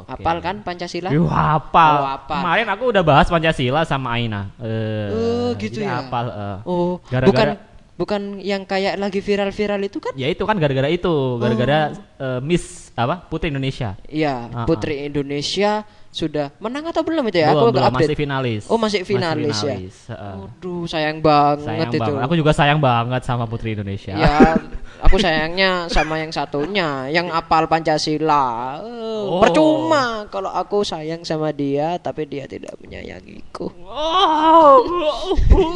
Oke. 0.03 0.11
Hafal 0.11 0.37
kan 0.43 0.55
Pancasila? 0.59 1.07
Wih, 1.07 1.23
hafal. 1.23 1.93
Oh, 1.95 2.07
hafal. 2.11 2.35
Kemarin 2.41 2.67
aku 2.67 2.83
udah 2.91 2.99
bahas 2.99 3.29
Pancasila 3.29 3.87
sama 3.87 4.11
Aina. 4.11 4.51
Eh, 4.59 5.07
Oh, 5.13 5.49
gitu 5.55 5.79
ya. 5.79 6.03
Hafal. 6.03 6.25
eh. 6.27 6.57
Oh, 6.67 6.99
Gara-gara- 7.07 7.31
bukan 7.31 7.49
bukan 7.95 8.21
yang 8.43 8.67
kayak 8.67 8.99
lagi 8.99 9.23
viral-viral 9.23 9.79
itu 9.79 10.03
kan? 10.03 10.11
Ya 10.19 10.27
itu 10.27 10.43
kan 10.43 10.59
gara-gara 10.59 10.91
itu, 10.91 11.39
gara-gara 11.39 11.95
Oh. 12.19 12.25
eh, 12.27 12.39
Miss 12.43 12.91
apa? 12.91 13.23
Putri 13.23 13.47
Indonesia. 13.47 13.95
Iya, 14.03 14.51
Ah, 14.51 14.65
Putri 14.67 15.07
Indonesia 15.07 15.87
sudah 16.15 16.47
menang 16.63 16.87
atau 16.87 17.03
belum 17.03 17.27
itu 17.27 17.43
ya? 17.43 17.51
belum, 17.51 17.59
aku 17.59 17.67
belum, 17.75 17.85
update. 17.91 18.07
masih 18.07 18.15
finalis. 18.15 18.63
Oh, 18.71 18.79
masih 18.79 19.01
finalis, 19.03 19.57
ya. 19.59 19.75
finalis, 19.75 19.95
heeh. 20.07 20.35
Aduh, 20.47 20.83
sayang 20.87 21.19
banget 21.19 21.67
sayang 21.67 21.91
itu. 21.91 21.99
banget. 21.99 22.21
Aku 22.23 22.33
juga 22.39 22.51
sayang 22.55 22.79
banget 22.79 23.21
sama 23.27 23.43
Putri 23.43 23.75
Indonesia. 23.75 24.15
Ya, 24.15 24.55
aku 25.05 25.19
sayangnya 25.19 25.91
sama 25.91 26.15
yang 26.23 26.31
satunya, 26.31 27.11
yang 27.11 27.27
apal 27.35 27.67
Pancasila. 27.67 28.79
Eh, 28.79 29.05
Oh. 29.25 29.41
Percuma 29.41 30.29
kalau 30.29 30.53
aku 30.53 30.85
sayang 30.85 31.25
sama 31.25 31.49
dia, 31.49 31.97
tapi 31.97 32.29
dia 32.29 32.45
tidak 32.45 32.77
menyayangiku. 32.77 33.73
Oh. 33.89 34.85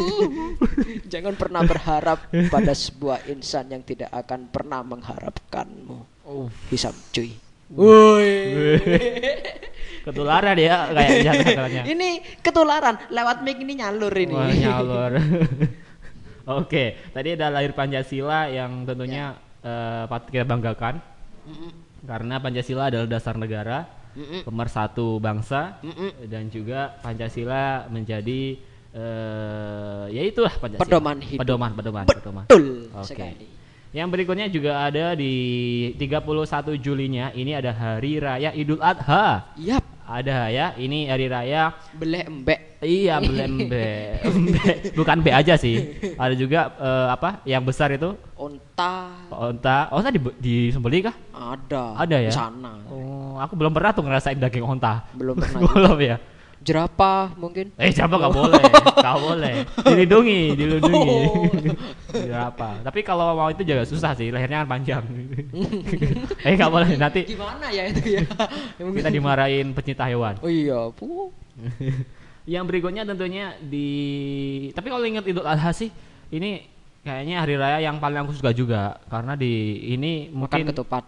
Jangan 1.12 1.34
pernah 1.34 1.66
berharap 1.66 2.30
pada 2.54 2.78
sebuah 2.78 3.26
insan 3.26 3.74
yang 3.74 3.82
tidak 3.82 4.14
akan 4.14 4.54
pernah 4.54 4.86
mengharapkanmu. 4.86 5.98
Oh. 6.30 6.46
Hisam 6.70 6.94
cuy. 7.10 7.34
Woi. 7.74 8.30
Ketularan 10.06 10.58
ya 10.58 10.90
kayaknya 10.94 11.32
katanya. 11.56 11.84
Ini 11.86 12.10
ketularan 12.40 12.96
lewat 13.12 13.44
mic 13.44 13.58
ini 13.60 13.74
nyalur 13.80 14.14
ini. 14.14 14.34
Wah, 14.34 14.52
nyalur. 14.52 15.12
Oke, 16.60 16.98
tadi 17.14 17.38
ada 17.38 17.54
lahir 17.54 17.78
Pancasila 17.78 18.50
yang 18.50 18.82
tentunya 18.88 19.38
eh, 19.62 20.04
patut 20.10 20.34
kita 20.34 20.46
banggakan 20.50 20.98
karena 22.06 22.36
Pancasila 22.40 22.90
adalah 22.90 23.06
dasar 23.06 23.36
negara, 23.38 23.86
pemersatu 24.48 25.20
bangsa, 25.22 25.78
dan 26.26 26.50
juga 26.50 26.98
Pancasila 27.04 27.86
menjadi 27.92 28.58
eh 28.90 30.04
ya 30.10 30.22
itulah 30.26 30.54
Pancasila. 30.58 30.82
Pedoman 30.82 31.18
hidup. 31.22 31.40
Pedoman, 31.46 31.72
pedoman, 31.78 32.06
pedoman. 32.10 32.46
Betul 32.50 32.90
Oke. 32.98 33.14
sekali. 33.14 33.46
Yang 33.90 34.08
berikutnya 34.14 34.48
juga 34.54 34.86
ada 34.86 35.18
di 35.18 35.34
31 35.98 36.78
Julinya 36.78 37.34
ini 37.34 37.58
ada 37.58 37.74
Hari 37.74 38.22
Raya 38.22 38.54
Idul 38.54 38.82
Adha. 38.86 39.50
Yap, 39.58 39.82
Ada 40.10 40.50
ya, 40.50 40.74
ini 40.74 41.06
hari 41.06 41.30
raya 41.30 41.70
beleh 41.94 42.26
embek. 42.26 42.82
Iya 42.82 43.20
belembe, 43.20 44.18
Embe. 44.24 44.66
bukan 45.00 45.20
B 45.22 45.30
aja 45.30 45.54
sih. 45.60 46.00
Ada 46.16 46.32
juga 46.34 46.74
eh, 46.80 47.08
apa 47.12 47.44
yang 47.46 47.62
besar 47.62 47.94
itu 47.94 48.18
Onta 48.34 49.20
onta. 49.30 49.92
Onta 49.92 50.10
di 50.10 50.20
disembeli 50.40 51.04
kah? 51.06 51.14
ada. 51.36 51.94
Ada 52.00 52.18
ya? 52.24 52.32
Di 52.32 52.40
sana. 52.40 52.80
Oh, 52.88 53.36
aku 53.38 53.54
belum 53.54 53.76
pernah 53.76 53.92
tuh 53.92 54.08
ngerasain 54.08 54.40
daging 54.40 54.64
onta. 54.66 55.06
Belum 55.14 55.36
pernah. 55.38 55.60
belum 55.76 55.98
ya. 56.00 56.18
Jerapah 56.60 57.40
mungkin. 57.40 57.72
Eh 57.80 57.88
siapa 57.90 58.20
nggak 58.20 58.34
boleh, 58.36 58.64
nggak 59.04 59.18
boleh. 59.24 59.56
Dilindungi, 59.80 60.42
dilindungi. 60.60 61.18
Oh. 62.12 62.36
apa? 62.36 62.84
Tapi 62.84 63.00
kalau 63.00 63.32
mau 63.32 63.48
itu 63.48 63.64
juga 63.64 63.88
susah 63.88 64.12
sih, 64.12 64.28
lehernya 64.28 64.68
kan 64.68 64.76
panjang. 64.76 65.04
eh 66.46 66.54
nggak 66.60 66.72
boleh, 66.72 67.00
nanti 67.00 67.24
Gimana 67.24 67.72
ya 67.72 67.88
itu 67.88 68.20
ya? 68.20 68.24
kita 69.00 69.10
dimarahin 69.10 69.72
pecinta 69.72 70.04
hewan. 70.04 70.36
Oh 70.44 70.52
iya, 70.52 70.92
bu. 70.92 71.32
Yang 72.44 72.64
berikutnya 72.68 73.08
tentunya 73.08 73.56
di 73.64 73.88
tapi 74.76 74.88
kalau 74.92 75.06
ingat 75.08 75.24
Idul 75.24 75.48
Adha 75.48 75.72
sih 75.72 75.88
ini 76.30 76.66
kayaknya 77.08 77.40
hari 77.40 77.56
raya 77.56 77.80
yang 77.80 78.04
paling 78.04 78.20
aku 78.20 78.36
suka 78.36 78.52
juga 78.52 79.00
karena 79.08 79.40
di 79.40 79.80
ini 79.96 80.28
Makan 80.28 80.36
mungkin 80.36 80.66
ketupat. 80.76 81.04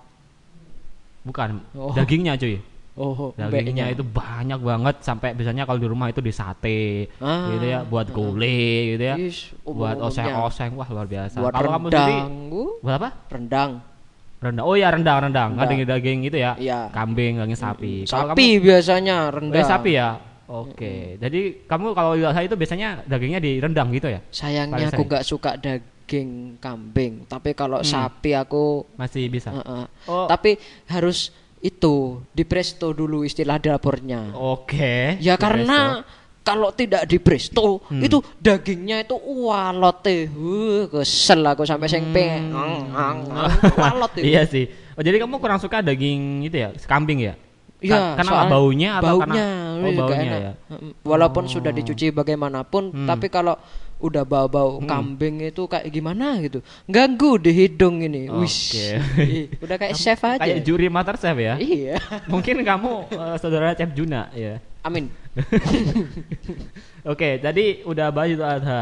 bukan 1.22 1.50
Oh. 1.76 1.92
dagingnya 1.94 2.40
cuy. 2.40 2.71
Oh, 3.02 3.34
Dagingnya 3.34 3.90
itu 3.90 4.06
banyak 4.06 4.62
banget 4.62 4.96
sampai 5.02 5.34
biasanya 5.34 5.66
kalau 5.66 5.82
di 5.82 5.90
rumah 5.90 6.08
itu 6.08 6.22
di 6.22 6.30
sate 6.30 7.10
Ah, 7.18 7.50
gitu 7.50 7.66
ya 7.66 7.80
buat 7.82 8.08
gulai 8.08 8.62
gitu 8.94 9.04
ya. 9.04 9.16
Is, 9.18 9.50
buat 9.64 9.98
umum-umumnya. 9.98 10.06
oseng-oseng 10.06 10.72
wah 10.76 10.86
luar 10.86 11.08
biasa. 11.08 11.36
Buat 11.36 11.52
Kalau 11.52 11.70
kamu 11.72 11.88
sendiri 11.90 12.18
buat 12.80 12.96
apa? 12.96 13.10
Rendang. 13.28 13.72
Rendang. 14.38 14.66
Oh 14.66 14.74
ya 14.74 14.90
rendang, 14.90 15.18
rendang. 15.20 15.50
Rendang. 15.50 15.66
daging-daging 15.66 16.18
gitu 16.24 16.38
ya. 16.38 16.54
Iya. 16.56 16.80
Kambing, 16.90 17.38
daging 17.38 17.58
sapi. 17.58 17.94
Sapi 18.06 18.48
biasanya 18.60 19.18
kamu, 19.28 19.36
rendang. 19.50 19.58
eh, 19.58 19.66
sapi 19.66 19.92
ya. 19.94 20.10
Oke. 20.46 20.94
Jadi 21.18 21.42
kamu 21.64 21.94
kalau 21.94 22.12
Adha 22.14 22.42
itu 22.42 22.54
biasanya 22.54 23.02
dagingnya 23.04 23.40
direndang 23.40 23.90
gitu 23.90 24.10
ya? 24.10 24.20
Sayangnya 24.30 24.78
Paling 24.78 24.90
aku 24.92 25.04
nggak 25.08 25.24
suka 25.24 25.52
daging 25.56 26.30
kambing, 26.58 27.24
tapi 27.26 27.54
kalau 27.54 27.80
Hmm. 27.80 27.88
sapi 27.88 28.36
aku 28.36 28.84
Masih 28.94 29.26
bisa. 29.26 29.50
Heeh. 29.50 29.84
Oh. 30.06 30.28
Tapi 30.28 30.60
harus 30.86 31.32
itu 31.62 31.95
di 32.28 32.43
presto 32.43 32.89
dulu 32.91 33.21
istilah 33.21 33.58
dapurnya. 33.58 34.34
Oke. 34.34 35.21
ya 35.21 35.38
di 35.38 35.41
karena 35.41 36.02
kalau 36.41 36.74
tidak 36.74 37.06
di 37.06 37.21
presto 37.21 37.86
Hmm. 37.86 38.02
itu 38.02 38.17
dagingnya 38.36 39.06
itu 39.06 39.13
walote. 39.15 40.26
Uh, 40.28 40.89
kesel 40.89 41.45
aku 41.45 41.62
sampai 41.63 41.86
sing 41.86 42.10
Hmm. 42.10 42.13
pengen. 42.13 42.43
Walot 43.78 44.12
itu. 44.17 44.26
Iya 44.26 44.43
sih. 44.45 44.65
Oh, 44.97 45.02
jadi 45.02 45.21
kamu 45.21 45.38
kurang 45.38 45.62
suka 45.62 45.80
daging 45.80 46.41
itu 46.43 46.58
ya, 46.58 46.74
kambing 46.84 47.21
ya? 47.21 47.34
Iya, 47.82 48.13
Ka- 48.13 48.21
karena 48.21 48.45
baunya 48.45 48.89
atau 48.97 49.17
baunya, 49.17 49.26
karena 49.26 49.41
oh, 49.82 49.89
iya, 49.89 49.97
baunya 49.97 50.36
ya? 50.38 50.54
Walaupun 51.02 51.43
Oh. 51.45 51.50
sudah 51.50 51.71
dicuci 51.71 52.10
bagaimanapun, 52.10 52.84
Hmm. 52.93 53.08
tapi 53.10 53.26
kalau 53.26 53.58
udah 54.02 54.26
bau-bau 54.26 54.82
kambing 54.84 55.46
itu 55.46 55.70
kayak 55.70 55.88
gimana 55.94 56.42
gitu, 56.42 56.60
ganggu 56.90 57.38
di 57.38 57.52
hidung 57.54 58.02
ini. 58.02 58.28
Oke. 58.28 58.42
Wish. 58.42 58.74
Udah 59.62 59.78
kayak 59.78 59.94
chef 59.94 60.20
aja. 60.26 60.42
Kayak 60.42 60.66
juri 60.66 60.90
master 60.90 61.16
chef 61.22 61.38
ya? 61.38 61.56
Iya. 61.62 62.02
Mungkin 62.34 62.66
kamu 62.66 62.92
eh, 63.14 63.36
saudara 63.38 63.78
chef 63.78 63.94
Juna 63.94 64.34
ya. 64.34 64.58
Amin. 64.82 65.14
Oke, 67.12 67.38
tadi 67.38 67.86
udah 67.86 68.10
bahas 68.10 68.34
itu 68.34 68.44
Adha. 68.44 68.82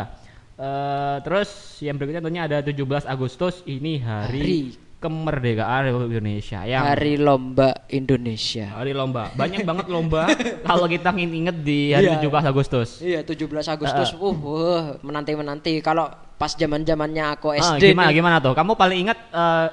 Eh, 0.59 1.17
terus 1.23 1.79
yang 1.79 1.95
berikutnya 1.95 2.19
tentunya 2.19 2.43
ada 2.43 2.57
17 2.59 3.07
Agustus 3.07 3.63
ini 3.63 3.99
hari, 4.03 4.39
Hari. 4.43 4.88
Kemerdekaan 4.99 5.87
Republik 5.87 6.19
Indonesia 6.19 6.59
yang 6.67 6.83
Hari 6.83 7.15
lomba 7.15 7.71
Indonesia. 7.87 8.67
hari 8.75 8.91
lomba. 8.91 9.31
Banyak 9.31 9.63
banget 9.63 9.87
lomba 9.87 10.27
kalau 10.69 10.91
kita 10.91 11.15
inget 11.15 11.55
di 11.63 11.95
hari 11.95 12.11
Iya. 12.11 12.19
17 12.19 12.51
Agustus. 12.51 12.89
Iya, 12.99 13.23
17 13.23 13.47
Agustus. 13.71 14.11
Uh, 14.19 14.35
uh 14.35 14.83
menanti-menanti. 14.99 15.79
Kalau 15.79 16.11
pas 16.35 16.51
zaman-zamannya 16.51 17.31
aku 17.31 17.55
Ah, 17.55 17.79
SD 17.79 17.95
gimana 17.95 18.11
nih, 18.11 18.15
gimana 18.19 18.35
tuh? 18.43 18.51
Kamu 18.51 18.75
paling 18.75 19.07
ingat 19.07 19.19
eh, 19.31 19.67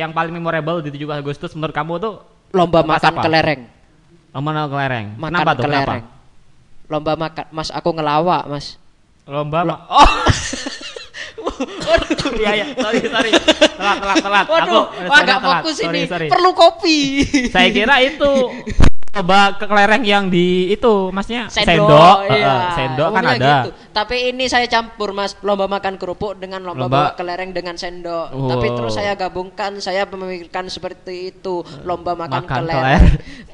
yang 0.00 0.16
paling 0.16 0.32
memorable 0.32 0.80
di 0.80 0.88
17 0.96 1.20
Agustus 1.20 1.52
menurut 1.52 1.76
kamu 1.76 1.92
tuh 2.00 2.14
lomba 2.56 2.80
makan 2.80 3.12
apa? 3.14 3.22
kelereng. 3.22 3.62
lomba 4.32 4.64
kelereng. 4.64 5.06
Makan 5.20 5.28
Kenapa 5.28 5.50
tuh? 5.52 5.64
kelereng. 5.68 6.04
Kenapa? 6.08 6.88
Lomba 6.90 7.12
makan. 7.14 7.44
Mas 7.52 7.68
aku 7.70 7.88
ngelawak, 7.92 8.42
Mas. 8.48 8.66
Lomba 9.28 9.60
ma- 9.62 9.84
Oh. 9.92 10.08
Iya 12.40 12.50
iya, 12.56 12.66
sorry 12.72 13.00
sorry. 13.04 13.30
Telat 13.76 13.96
telat 14.00 14.16
telat. 14.24 14.44
Waduh, 14.48 14.82
Aku 14.88 15.08
wah 15.08 15.18
saya 15.20 15.26
gak 15.28 15.40
telat. 15.40 15.60
fokus 15.60 15.74
Sorry, 15.76 16.00
ini. 16.00 16.08
sorry. 16.08 16.28
Perlu 16.32 16.50
kopi. 16.56 16.98
Saya 17.52 17.68
kira 17.68 17.96
itu 18.00 18.32
ke 19.58 19.66
kelereng 19.66 20.02
yang 20.06 20.24
di 20.30 20.70
itu 20.70 21.10
masnya 21.10 21.50
sendok, 21.50 21.66
sendok, 21.66 22.16
iya. 22.30 22.54
sendok 22.78 23.10
kan 23.10 23.22
ada. 23.26 23.34
gitu. 23.66 23.70
Tapi 23.90 24.30
ini 24.30 24.46
saya 24.46 24.64
campur 24.64 25.10
mas 25.10 25.34
lomba 25.40 25.66
makan 25.66 25.94
kerupuk 25.94 26.34
dengan 26.34 26.62
lomba, 26.62 26.86
Lomba- 26.86 26.96
bawa 27.04 27.12
kelereng 27.12 27.50
dengan 27.50 27.74
sendok. 27.74 28.30
Wow. 28.30 28.48
Tapi 28.48 28.66
terus 28.70 28.92
saya 28.92 29.12
gabungkan, 29.12 29.78
saya 29.78 30.06
memikirkan 30.06 30.66
seperti 30.66 31.30
itu 31.30 31.60
lomba 31.82 32.14
makan, 32.14 32.40
Makan 32.40 32.58
kelereng. 32.60 33.02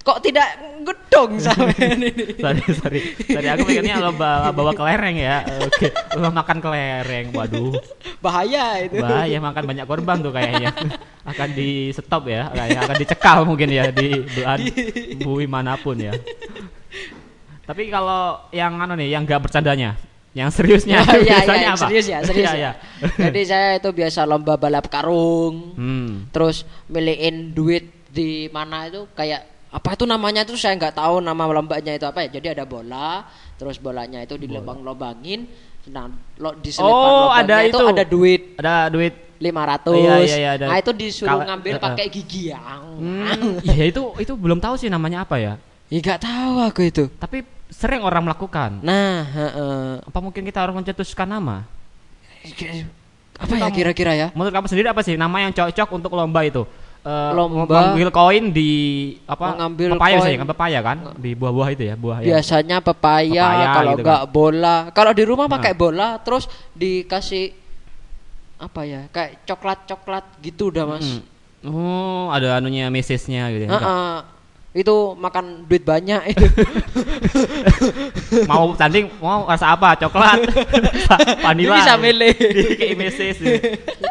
Kok 0.01 0.18
tidak 0.20 0.49
gedong 0.87 1.33
sama 1.37 1.66
ini? 1.83 2.14
sorry 2.38 2.62
sorry 2.70 3.01
sorry 3.18 3.49
aku 3.49 3.66
mikirnya 3.66 3.99
lomba 3.99 4.55
bawa 4.55 4.70
kelereng 4.70 5.16
ya 5.16 5.42
oke 5.42 5.87
lomba 6.14 6.31
makan 6.40 6.59
kelereng 6.61 7.27
waduh 7.33 7.75
Bahaya 8.20 8.79
itu. 8.81 9.03
bahaya 9.03 9.38
makan 9.40 9.66
banyak 9.66 9.83
korban 9.83 10.22
tuh 10.22 10.31
kayaknya 10.31 10.70
akan 11.27 11.49
di 11.51 11.90
stop 11.90 12.31
ya 12.31 12.55
kayak 12.55 12.87
akan 12.87 12.96
dicekal 12.96 13.38
mungkin 13.42 13.66
ya 13.66 13.90
di 13.90 14.14
belahan 14.22 14.61
bumi 15.18 15.51
mana 15.51 15.75
pun 15.75 15.99
ya 15.99 16.14
tapi 17.66 17.90
kalau 17.90 18.46
yang 18.55 18.79
anu 18.79 18.94
nih 18.94 19.11
yang 19.11 19.27
gak 19.27 19.42
bercandanya 19.42 19.99
yang 20.37 20.53
seriusnya 20.53 21.01
iya, 21.01 21.16
biasanya 21.33 21.57
iya, 21.64 21.72
apa 21.72 21.85
serius 21.88 22.07
ya, 22.07 22.18
serius 22.20 22.44
Iya, 22.44 22.53
ya. 22.61 22.61
iya. 22.61 22.72
Jadi 23.33 23.40
saya 23.49 23.68
itu 23.81 23.88
biasa 23.88 24.20
lomba 24.29 24.61
balap 24.61 24.87
karung. 24.92 25.72
hmm. 25.72 26.29
terus 26.29 26.68
milihin 26.87 27.57
duit 27.57 27.88
di 28.12 28.53
mana 28.53 28.85
itu 28.85 29.09
kayak 29.12 29.49
apa 29.66 29.92
itu 29.92 30.05
namanya 30.05 30.44
itu 30.44 30.57
saya 30.57 30.77
nggak 30.77 30.92
tahu 30.94 31.20
nama 31.20 31.42
lombanya 31.49 31.92
itu 31.92 32.05
apa 32.05 32.25
ya 32.25 32.37
jadi 32.37 32.53
ada 32.57 32.64
bola 32.64 33.25
terus 33.57 33.77
bolanya 33.77 34.20
itu 34.20 34.37
dilobang-lobangin 34.37 35.49
nah 35.87 36.09
lo 36.37 36.53
di 36.59 36.68
Oh, 36.81 37.29
ada 37.31 37.62
itu 37.62 37.77
itu. 37.77 37.87
ada 37.87 38.05
duit 38.05 38.42
ada 38.57 38.88
duit 38.88 39.14
500 39.37 39.92
Iya, 39.92 40.14
iya, 40.18 40.37
iya, 40.37 40.51
ada. 40.57 40.66
nah 40.72 40.77
itu 40.81 40.90
disuruh 40.92 41.44
ngambil 41.44 41.72
eh, 41.72 41.79
eh. 41.79 41.83
pakai 41.83 42.07
gigi 42.09 42.42
yang 42.51 42.83
Hmm, 42.96 43.61
ya 43.62 43.85
itu 43.85 44.03
itu 44.16 44.33
belum 44.33 44.59
tahu 44.59 44.75
sih 44.77 44.88
namanya 44.88 45.25
apa 45.25 45.37
ya 45.37 45.55
ya 45.87 45.99
nggak 46.01 46.20
tahu 46.20 46.53
aku 46.64 46.81
itu 46.83 47.05
tapi 47.16 47.44
sering 47.68 48.00
orang 48.00 48.22
melakukan 48.22 48.79
nah 48.81 49.22
heeh. 49.24 49.87
apa 50.02 50.18
mungkin 50.18 50.42
kita 50.42 50.62
harus 50.62 50.74
mencetuskan 50.74 51.26
nama 51.26 51.66
apa 53.37 53.55
ya 53.59 53.68
kira-kira 53.68 54.12
ya 54.16 54.29
menurut 54.33 54.55
kamu 54.55 54.66
sendiri 54.66 54.88
apa 54.88 55.05
sih 55.05 55.14
nama 55.14 55.37
yang 55.40 55.52
cocok 55.52 55.88
untuk 55.92 56.12
lomba 56.14 56.40
itu 56.40 56.64
eh, 57.05 57.31
Lomba- 57.37 57.68
mengambil 57.68 58.09
koin 58.11 58.50
di 58.50 58.70
apa? 59.29 59.55
Mengambil 59.55 59.88
pepaya 59.94 60.00
koin. 60.00 60.14
biasanya 60.18 60.38
kan 60.42 60.48
pepaya 60.50 60.79
kan? 60.83 60.96
Di 61.14 61.31
buah-buah 61.38 61.68
itu 61.70 61.83
ya, 61.87 61.94
buah 61.94 62.18
ya. 62.18 62.26
Biasanya 62.35 62.76
pepaya, 62.83 63.44
Pepaya 63.46 63.66
kalau 63.70 63.90
gitu 63.94 64.02
enggak 64.02 64.22
bola. 64.26 64.76
Kalau 64.90 65.12
di 65.14 65.22
rumah 65.22 65.46
Nah. 65.46 65.55
pakai 65.55 65.72
bola 65.79 66.18
terus 66.18 66.50
dikasih 66.74 67.55
apa 68.59 68.81
ya? 68.83 69.07
Kayak 69.14 69.38
coklat-coklat 69.46 70.24
gitu 70.42 70.74
dah, 70.74 70.83
Mas. 70.83 71.07
Mm. 71.07 71.22
Oh, 71.70 72.26
ada 72.31 72.59
anunya 72.59 72.90
mesesnya 72.90 73.55
gitu 73.55 73.66
ya. 73.66 73.70
Heeh. 73.70 74.14
Itu 74.76 75.16
makan 75.16 75.64
duit 75.64 75.88
banyak 75.88 76.20
itu. 76.28 76.44
mau 78.50 78.76
tanding 78.76 79.08
mau 79.18 79.48
rasa 79.48 79.72
apa 79.72 79.96
coklat 79.96 80.44
vanila 81.40 81.76
Dia 81.76 81.80
bisa 81.80 81.94
milih. 81.96 82.32
Kayak 82.76 82.96
meses 83.00 83.36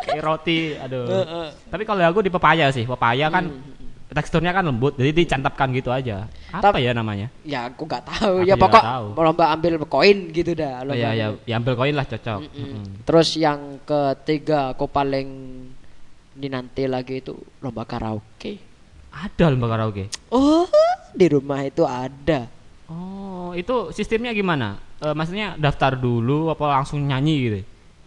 kayak 0.06 0.24
roti 0.24 0.74
aduh 0.80 1.06
Heeh. 1.06 1.48
tapi 1.70 1.84
kalau 1.84 2.02
aku 2.02 2.26
di 2.26 2.32
pepaya 2.32 2.72
sih 2.72 2.88
pepaya 2.88 3.28
kan 3.30 3.52
teksturnya 4.16 4.56
kan 4.56 4.64
lembut 4.64 4.96
jadi 4.96 5.12
dicantapkan 5.12 5.76
gitu 5.76 5.92
aja 5.92 6.24
apa 6.50 6.72
Tap- 6.72 6.80
ya 6.80 6.96
namanya 6.96 7.28
ya 7.44 7.68
aku 7.68 7.84
nggak 7.84 8.04
tahu. 8.08 8.36
Aku 8.42 8.48
ya 8.48 8.56
juga 8.56 8.64
pokok 8.64 8.84
tahu. 8.88 9.06
lomba 9.20 9.46
ambil 9.52 9.74
koin 9.92 10.18
gitu 10.32 10.52
dah. 10.56 10.82
oh, 10.82 10.94
lomba 10.94 11.04
ya 11.04 11.10
ya 11.12 11.26
ambil. 11.36 11.44
ya 11.44 11.54
ambil 11.60 11.74
koin 11.76 11.96
lah 12.00 12.06
cocok 12.08 12.40
Mm-mm. 12.48 12.56
Mm-mm. 12.64 12.84
Terus 13.04 13.30
yang 13.36 13.60
ketiga 13.84 14.72
aku 14.72 14.88
paling 14.88 15.28
dinanti 16.32 16.88
lagi 16.88 17.20
itu 17.20 17.36
lomba 17.60 17.84
karaoke. 17.84 18.65
Ada 19.16 19.46
lomba 19.48 19.68
karaoke 19.68 20.06
Oh, 20.28 20.68
di 21.12 21.26
rumah 21.26 21.64
itu 21.64 21.82
ada. 21.82 22.52
oh 22.86 23.52
itu 23.52 23.90
sistemnya 23.92 24.32
gimana 24.32 24.84
Eh, 24.96 25.12
maksudnya 25.12 25.56
daftar 25.56 25.92
dulu 25.94 26.48
apa 26.50 26.72
langsung 26.74 27.04
nyanyi 27.04 27.36
gitu 27.42 27.60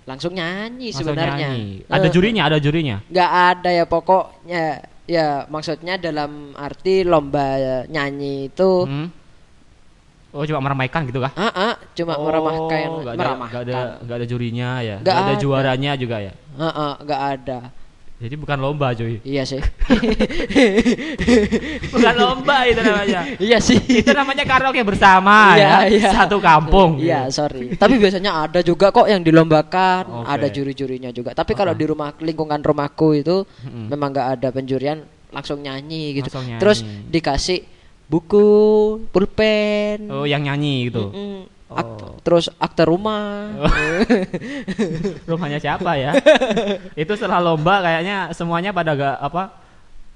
Langsung 0.04 0.32
nyanyi 0.32 0.88
Langsung 0.88 1.12
sebenarnya. 1.12 1.52
nyanyi. 1.52 1.84
ada 1.84 2.06
Eh, 2.06 2.10
jurinya 2.10 2.42
ada 2.44 2.56
jurinya 2.56 2.96
nggak 3.04 3.30
ada 3.46 3.70
ya 3.70 3.84
pokoknya 3.84 4.62
ya 5.04 5.26
maksudnya 5.46 5.96
dalam 5.96 6.52
arti 6.54 7.00
lomba 7.02 7.60
nyanyi 7.86 8.48
itu 8.48 8.70
Hmm? 8.84 9.08
oh 10.28 10.44
cuma 10.44 10.60
meramaikan 10.60 11.04
gitu 11.04 11.20
kah 11.20 11.32
ah 11.34 11.52
ah, 11.52 11.74
cuma 11.92 12.12
Oh, 12.14 12.24
nggak 12.24 12.36
ada, 13.10 13.16
meramahkan 13.16 13.52
nggak 13.52 13.62
ada, 13.64 13.78
nggak 14.00 14.16
ada 14.16 14.26
jurinya 14.26 14.70
ya, 14.80 14.96
nggak 14.98 15.16
ada 15.18 15.32
ada. 15.32 15.40
juaranya 15.40 15.92
juga 15.96 16.16
ya. 16.20 16.32
Ah, 16.54 16.68
ah, 16.68 16.92
nggak 17.00 17.22
ada 17.36 17.58
Jadi 18.18 18.34
bukan 18.34 18.58
lomba 18.58 18.90
cuy, 18.92 19.22
iya 19.22 19.46
sih 19.46 19.62
bukan 21.88 22.14
lomba 22.14 22.66
itu 22.66 22.80
namanya. 22.80 23.20
iya 23.38 23.58
sih 23.58 23.78
itu 23.78 24.10
namanya 24.10 24.42
karaoke 24.42 24.82
bersama 24.82 25.54
Iya, 25.54 25.86
ya, 25.86 25.88
iya. 25.88 26.10
satu 26.12 26.36
kampung. 26.38 26.98
Iya, 26.98 27.30
sorry. 27.30 27.74
Tapi 27.74 27.94
biasanya 27.94 28.42
ada 28.42 28.60
juga 28.60 28.90
kok 28.90 29.06
yang 29.06 29.22
dilombakan, 29.22 30.02
Oke. 30.22 30.26
ada 30.28 30.46
juri-jurinya 30.48 31.10
juga. 31.10 31.30
Tapi 31.30 31.54
kalau 31.54 31.70
Ah. 31.70 31.78
di 31.78 31.84
rumah 31.84 32.10
lingkungan 32.16 32.58
rumahku 32.58 33.14
itu 33.14 33.46
Mm-mm. 33.62 33.86
memang 33.88 34.10
nggak 34.10 34.28
ada 34.34 34.48
penjurian, 34.50 34.98
langsung 35.30 35.62
nyanyi 35.62 36.18
gitu. 36.18 36.26
Langsung 36.26 36.42
nyanyi. 36.44 36.58
Terus 36.58 36.78
dikasih 37.06 37.58
buku, 38.04 38.48
pulpen. 39.08 40.10
Oh, 40.10 40.24
yang 40.24 40.42
nyanyi 40.42 40.90
gitu. 40.90 41.06
mm-mm, 41.06 41.38
ak- 41.46 41.57
Oh. 41.68 42.16
terus 42.24 42.48
akte 42.56 42.88
rumah. 42.88 43.52
Rumahnya 45.28 45.60
siapa 45.60 46.00
ya? 46.00 46.16
itu 47.02 47.12
setelah 47.12 47.44
lomba 47.44 47.84
kayaknya 47.84 48.32
semuanya 48.32 48.72
pada 48.72 48.96
gak 48.96 49.20
apa? 49.20 49.52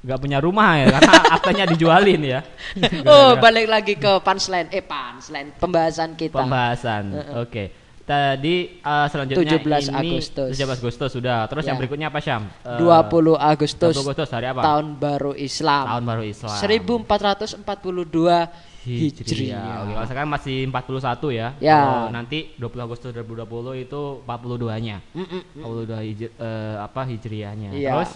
Gak 0.02 0.18
punya 0.18 0.42
rumah 0.42 0.74
ya, 0.80 0.98
karena 0.98 1.14
aktenya 1.30 1.64
dijualin 1.68 2.20
ya. 2.24 2.40
oh, 3.12 3.36
balik 3.36 3.68
lagi 3.68 3.94
ke 4.00 4.16
punchline. 4.24 4.72
Eh, 4.72 4.80
punchline 4.82 5.52
pembahasan 5.60 6.16
kita. 6.16 6.40
Pembahasan. 6.40 7.20
Heeh. 7.20 7.36
Oke. 7.44 7.64
Tadi 8.02 8.82
eh, 8.82 9.06
selanjutnya 9.12 9.62
17 9.62 9.94
ini 9.94 10.18
Agustus. 10.18 10.58
17 10.58 10.74
Agustus 10.74 11.10
sudah. 11.12 11.46
Terus 11.46 11.62
Ya. 11.62 11.68
yang 11.70 11.78
berikutnya 11.78 12.10
apa 12.10 12.18
Syam? 12.18 12.50
Eh, 12.64 12.80
20 12.80 13.36
Agustus 13.38 13.94
20 13.94 14.02
Agustus 14.08 14.28
hari 14.32 14.48
apa? 14.50 14.58
tahun 14.64 14.98
baru 14.98 15.36
Islam. 15.38 15.84
Tahun 15.86 16.02
baru 16.02 16.24
Islam. 16.26 16.56
1442 16.56 18.71
Hijriah. 18.82 19.86
Oke, 19.86 19.92
kalau 19.94 20.08
sekarang 20.10 20.30
masih 20.30 20.56
41 20.66 21.30
ya. 21.30 21.48
Ya. 21.62 21.78
Kalau 21.86 22.10
nanti 22.10 22.38
20 22.58 22.86
Agustus 22.86 23.10
2020 23.14 23.84
itu 23.86 24.00
42-nya. 24.26 24.96
Mm-mm. 25.14 25.42
42 25.62 26.08
hijri, 26.08 26.28
eh, 26.34 26.76
apa 26.82 27.00
hijriahnya. 27.06 27.70
Iya. 27.74 27.90
Terus 27.94 28.12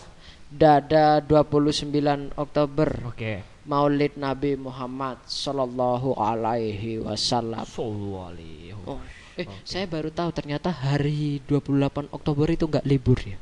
Dada 0.46 1.18
29 1.18 2.30
Oktober 2.38 2.88
oke. 3.02 3.32
Maulid 3.66 4.14
Nabi 4.14 4.54
Muhammad 4.54 5.18
Sallallahu 5.26 6.14
Alaihi 6.14 7.02
Wasallam. 7.02 7.66
Sallallahu 7.66 8.30
alaihi 8.30 8.70
Oh, 8.86 9.02
eh 9.34 9.46
saya 9.66 9.90
baru 9.90 10.14
tahu 10.14 10.30
ternyata 10.30 10.70
hari 10.70 11.42
28 11.50 12.14
Oktober 12.14 12.46
itu 12.46 12.70
nggak 12.70 12.86
libur 12.86 13.18
ya. 13.26 13.34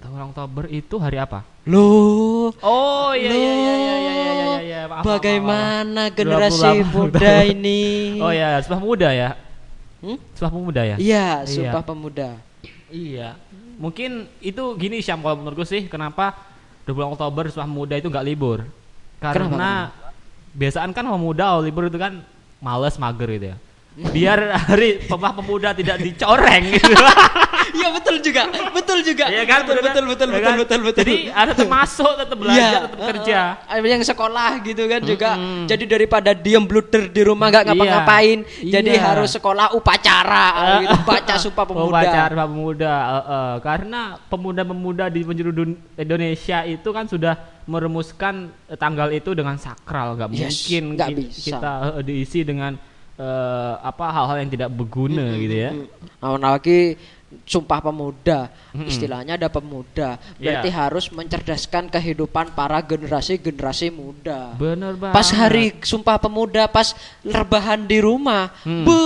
Tahun 0.00 0.20
Oktober 0.32 0.64
itu 0.66 0.96
hari 0.96 1.20
apa? 1.20 1.44
Loh, 1.68 2.56
Oh 2.64 3.12
iya 3.12 3.28
iya 3.28 3.52
iya 3.52 3.52
iya 3.52 3.74
iya 3.76 3.94
iya 3.94 4.14
iya, 4.32 4.56
iya. 4.64 4.80
Maaf, 4.88 4.90
maaf, 4.90 5.04
maaf, 5.04 5.06
bagaimana 5.12 6.02
maaf. 6.08 6.16
generasi 6.16 6.68
28 6.80 6.96
muda 6.96 7.32
ini? 7.44 7.80
Oh 8.24 8.32
ya, 8.32 8.48
Sumpah 8.64 8.80
Pemuda 8.80 9.08
ya. 9.12 9.30
Hmm? 10.00 10.16
Sumpah 10.32 10.52
Pemuda 10.56 10.82
ya? 10.82 10.96
Iya, 10.96 11.28
Iya. 11.44 11.46
Sumpah 11.46 11.82
Pemuda. 11.84 12.28
Iya. 12.88 13.28
Mungkin 13.76 14.10
itu 14.40 14.62
gini 14.80 15.04
Syam 15.04 15.20
kalau 15.20 15.36
menurutku 15.36 15.68
sih 15.68 15.84
kenapa 15.84 16.32
20 16.88 17.12
Oktober 17.16 17.44
Sumpah 17.52 17.68
Pemuda 17.68 17.94
itu 18.00 18.08
nggak 18.08 18.26
libur? 18.26 18.64
Karena 19.20 19.92
biasaan 20.56 20.90
kan 20.90 21.04
pemuda 21.04 21.54
kalau 21.54 21.62
libur 21.62 21.86
itu 21.86 22.00
kan 22.00 22.24
males 22.58 22.96
mager 22.96 23.28
gitu 23.36 23.46
ya. 23.52 23.56
Biar 24.00 24.38
hari 24.56 25.04
Sumpah 25.04 25.36
Pemuda 25.36 25.76
tidak 25.76 26.00
dicoreng 26.00 26.72
gitu. 26.72 26.96
Iya 27.70 27.86
betul 27.94 28.18
juga, 28.18 28.50
betul 28.74 28.98
juga. 29.06 29.30
Iya 29.30 29.46
kan? 29.46 29.62
betul 29.62 29.78
betul 29.78 30.04
betul 30.10 30.26
Iya 30.26 30.34
betul 30.34 30.42
kan? 30.50 30.58
betul 30.58 30.80
betul. 30.82 31.00
Jadi 31.06 31.14
ada 31.30 31.52
termasuk 31.54 32.12
tetap 32.18 32.36
belajar, 32.40 32.58
Iya, 32.58 32.78
tetap 32.82 32.98
uh, 32.98 33.08
kerja. 33.14 33.40
ada 33.62 33.86
yang 33.86 34.02
sekolah 34.02 34.50
gitu 34.66 34.82
kan 34.90 35.00
juga. 35.06 35.30
Jadi 35.70 35.84
daripada 35.86 36.30
diem 36.34 36.64
bluder 36.66 37.06
di 37.06 37.22
rumah 37.22 37.46
nggak 37.46 37.70
ngapa-ngapain, 37.70 38.38
Iya. 38.58 38.72
jadi 38.80 38.90
Iya. 38.98 39.02
harus 39.14 39.30
sekolah 39.30 39.70
upacara 39.78 40.46
gitu, 40.82 40.96
baca 41.06 41.34
sumpah 41.38 41.64
pemuda. 41.68 41.86
Upacara 41.94 42.34
Sumpah 42.34 42.46
Pemuda. 42.50 42.94
Karena 43.62 44.00
pemuda-pemuda 44.18 45.04
di 45.06 45.20
penjuru 45.22 45.52
Indonesia 45.94 46.58
itu 46.66 46.88
kan 46.90 47.06
sudah 47.06 47.34
merumuskan 47.70 48.50
eh, 48.66 48.74
tanggal 48.74 49.14
itu 49.14 49.30
dengan 49.30 49.54
sakral, 49.62 50.18
nggak 50.18 50.28
Yes, 50.34 50.66
mungkin 50.66 50.84
bisa. 50.98 51.54
kita 51.54 51.72
diisi 52.02 52.42
dengan 52.42 52.74
eh, 53.20 53.74
apa 53.84 54.06
hal-hal 54.08 54.36
yang 54.40 54.50
tidak 54.50 54.70
berguna 54.72 55.36
gitu 55.36 55.56
ya. 55.56 55.70
Nah, 56.24 56.56
lagi 56.56 56.96
sumpah 57.46 57.78
pemuda, 57.78 58.50
Mm-mm. 58.74 58.90
istilahnya 58.90 59.38
ada 59.38 59.46
pemuda, 59.46 60.18
berarti 60.34 60.66
Iya. 60.66 60.78
harus 60.82 61.14
mencerdaskan 61.14 61.86
kehidupan 61.86 62.58
para 62.58 62.82
generasi-generasi 62.82 63.94
muda. 63.94 64.58
Bener 64.58 64.98
banget. 64.98 65.14
Pas 65.14 65.28
hari 65.30 65.70
sumpah 65.78 66.18
pemuda, 66.18 66.66
pas 66.66 66.90
rebahan 67.22 67.86
di 67.86 68.02
rumah, 68.02 68.50
Hmm. 68.66 68.82
be 68.82 68.98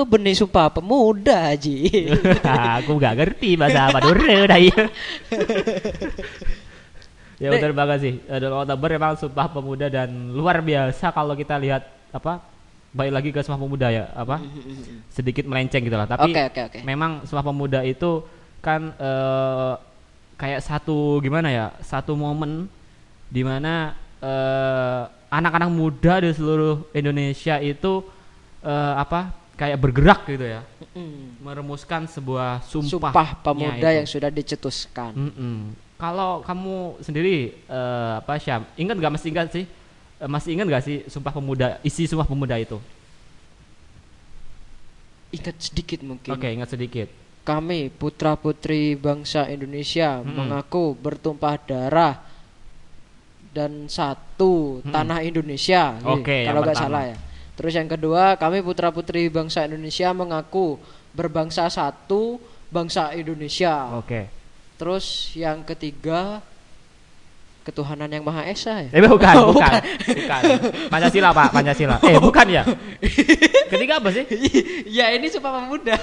benih 0.00 0.34
sumpah 0.34 0.72
pemuda 0.72 1.52
Ji. 1.54 1.86
aku 2.80 2.96
nggak 2.98 3.14
ngerti 3.20 3.54
bahasa 3.54 3.92
Madura 3.92 4.48
dah 4.48 4.58
iya. 4.58 4.82
ya 7.36 7.48
benar 7.52 7.72
banget 7.76 7.98
sih. 8.00 8.14
Dalam 8.24 8.64
Oktober 8.64 8.88
memang 8.96 9.14
Sumpah 9.20 9.46
Pemuda 9.52 9.86
dan 9.92 10.32
luar 10.32 10.64
biasa 10.64 11.12
kalau 11.12 11.36
kita 11.36 11.56
lihat 11.60 11.84
apa 12.10 12.40
baik 12.90 13.12
lagi 13.12 13.28
ke 13.30 13.40
Sumpah 13.40 13.58
Pemuda 13.58 13.88
ya 13.88 14.10
apa 14.10 14.42
sedikit 15.08 15.46
melenceng 15.46 15.82
gitu 15.82 15.94
lah. 15.94 16.06
Tapi 16.06 16.30
Oke, 16.30 16.42
oke, 16.46 16.60
oke. 16.66 16.78
memang 16.82 17.22
Sumpah 17.22 17.44
Pemuda 17.44 17.80
itu 17.82 18.26
kan 18.58 18.92
eh, 18.94 19.72
kayak 20.34 20.60
satu 20.60 21.20
gimana 21.20 21.48
ya 21.48 21.66
satu 21.80 22.12
momen 22.12 22.66
di 23.30 23.42
mana 23.42 23.94
eh, 24.18 25.02
anak-anak 25.30 25.70
muda 25.70 26.18
di 26.18 26.34
seluruh 26.34 26.90
Indonesia 26.90 27.56
itu 27.56 28.02
eh, 28.60 28.94
apa 28.98 29.30
kayak 29.54 29.78
bergerak 29.78 30.20
gitu 30.26 30.46
ya 30.46 30.62
Mm. 30.90 31.38
merumuskan 31.46 32.10
sebuah 32.10 32.66
sumpah, 32.66 33.14
Sumpah 33.14 33.28
pemuda 33.46 33.78
itu. 33.78 33.96
yang 34.02 34.08
sudah 34.10 34.26
dicetuskan. 34.26 35.14
Mm-mm. 35.14 35.70
Kalau 35.94 36.42
kamu 36.42 36.98
sendiri 36.98 37.54
eh, 37.62 38.12
apa 38.18 38.34
Syam, 38.42 38.66
ingat 38.74 38.98
nggak 38.98 39.12
masih 39.14 39.30
ingat 39.30 39.54
sih? 39.54 39.64
Eh, 40.20 40.28
masih 40.28 40.52
ingat 40.52 40.68
nggak 40.68 40.84
sih 40.84 40.96
sumpah 41.08 41.32
pemuda 41.32 41.80
isi 41.80 42.04
sumpah 42.04 42.28
pemuda 42.28 42.60
itu? 42.60 42.76
Ingat 45.32 45.56
sedikit 45.56 46.04
mungkin. 46.04 46.30
Oke, 46.36 46.52
ingat 46.52 46.76
sedikit. 46.76 47.08
Kami 47.40 47.88
putra 47.88 48.36
putri 48.36 49.00
bangsa 49.00 49.48
Indonesia 49.48 50.20
Mm-mm. 50.20 50.36
mengaku 50.36 50.92
bertumpah 50.92 51.56
darah 51.64 52.20
dan 53.56 53.88
satu 53.88 54.84
Mm-mm. 54.84 54.92
tanah 54.92 55.24
Indonesia. 55.24 55.96
Oke, 56.04 56.44
yang 56.44 56.52
kalau 56.52 56.60
nggak 56.68 56.76
salah 56.76 57.02
ya. 57.08 57.16
Terus 57.56 57.72
yang 57.72 57.88
kedua, 57.88 58.36
kami 58.36 58.60
putra 58.60 58.92
putri 58.92 59.32
bangsa 59.32 59.64
Indonesia 59.64 60.12
mengaku 60.12 60.76
berbangsa 61.16 61.64
satu 61.72 62.36
bangsa 62.68 63.16
Indonesia. 63.16 63.96
Oke. 63.96 64.28
Terus 64.76 65.32
yang 65.32 65.64
ketiga, 65.64 66.44
ketuhanan 67.70 68.06
yang 68.06 68.20
maha 68.20 68.42
esa 68.44 68.82
ya. 68.82 68.90
Eh 68.90 69.00
bukan, 69.00 69.34
Oh, 69.38 69.54
bukan, 69.54 69.78
bukan. 70.04 70.42
Pancasila 70.90 71.30
Pak, 71.30 71.48
Pancasila. 71.50 71.96
Eh 72.02 72.18
bukan 72.18 72.46
ya? 72.46 72.62
Ketiga 73.66 74.02
apa 74.02 74.10
sih? 74.10 74.26
ya 74.98 75.14
ini 75.14 75.26
sumpah 75.26 75.62
pemuda. 75.62 75.94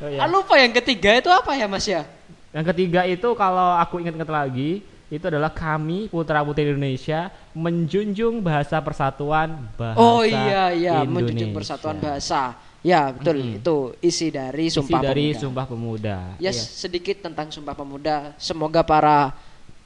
Oh, 0.00 0.08
iya. 0.08 0.18
Ah, 0.22 0.28
lupa 0.28 0.56
yang 0.56 0.72
ketiga 0.72 1.12
itu 1.14 1.28
apa 1.28 1.52
ya 1.52 1.66
Mas 1.66 1.84
ya? 1.84 2.08
Yang 2.50 2.72
ketiga 2.72 3.04
itu 3.04 3.28
kalau 3.34 3.76
aku 3.76 4.00
ingat-ingat 4.00 4.30
lagi 4.30 4.80
itu 5.06 5.24
adalah 5.24 5.50
kami 5.50 6.08
putra 6.08 6.40
putri 6.40 6.64
Indonesia 6.64 7.28
menjunjung 7.52 8.40
bahasa 8.40 8.80
persatuan 8.80 9.54
bahasa 9.74 10.00
Oh 10.00 10.24
iya 10.24 10.72
iya 10.72 11.02
Indonesia. 11.02 11.12
menjunjung 11.12 11.52
persatuan 11.52 11.96
bahasa. 11.98 12.56
Ya 12.80 13.08
betul 13.10 13.40
Mm-mm. 13.40 13.58
itu 13.58 13.76
isi 14.00 14.28
dari 14.28 14.68
Isi 14.68 14.76
Sumpah 14.76 15.00
dari 15.00 15.32
Pemuda. 15.32 15.40
Sumpah 15.40 15.64
Pemuda. 15.64 16.18
Yes, 16.36 16.56
Iya. 16.56 16.64
sedikit 16.80 17.16
tentang 17.22 17.48
Sumpah 17.48 17.72
Pemuda. 17.72 18.36
Semoga 18.36 18.80
para 18.80 19.32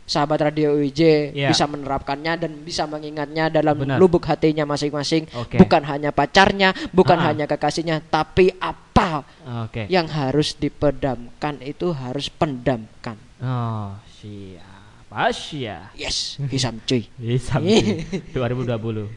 sahabat 0.08 0.40
Radio 0.40 0.72
UIJ 0.74 1.30
Iya. 1.36 1.52
bisa 1.52 1.68
menerapkannya 1.68 2.32
dan 2.40 2.52
bisa 2.64 2.88
mengingatnya 2.88 3.52
dalam 3.52 3.76
Benar. 3.76 4.00
lubuk 4.00 4.24
hatinya 4.24 4.64
masing-masing. 4.64 5.28
Oke. 5.36 5.60
Bukan 5.60 5.84
hanya 5.84 6.10
pacarnya, 6.10 6.72
bukan 6.90 7.20
Ah. 7.20 7.30
hanya 7.30 7.44
kekasihnya, 7.44 8.00
tapi 8.08 8.48
apa 8.56 9.28
Oke. 9.68 9.84
yang 9.92 10.08
harus 10.08 10.56
dipedamkan 10.56 11.60
itu 11.60 11.92
harus 11.92 12.32
pendamkan. 12.32 13.20
Oh, 13.38 13.92
siap. 14.18 14.80
Asia. 15.08 15.88
Yes, 15.96 16.36
Hisam 16.52 16.84
cuy. 16.84 17.08
Bisa 17.16 17.56
2020. 17.60 19.08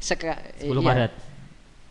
Seka 0.00 0.40
10 0.60 0.72
iya. 0.72 0.80
Maret. 0.80 1.12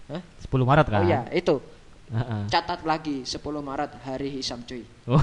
Hah? 0.10 0.22
10 0.42 0.66
Maret 0.66 0.88
kan? 0.90 1.02
Oh 1.02 1.06
iya, 1.06 1.22
itu. 1.30 1.62
Heeh. 2.10 2.42
Catat 2.50 2.82
lagi 2.86 3.26
10 3.26 3.42
Maret 3.62 3.92
hari 4.02 4.30
Hisam 4.34 4.62
cuy. 4.62 4.86
Oh. 5.06 5.22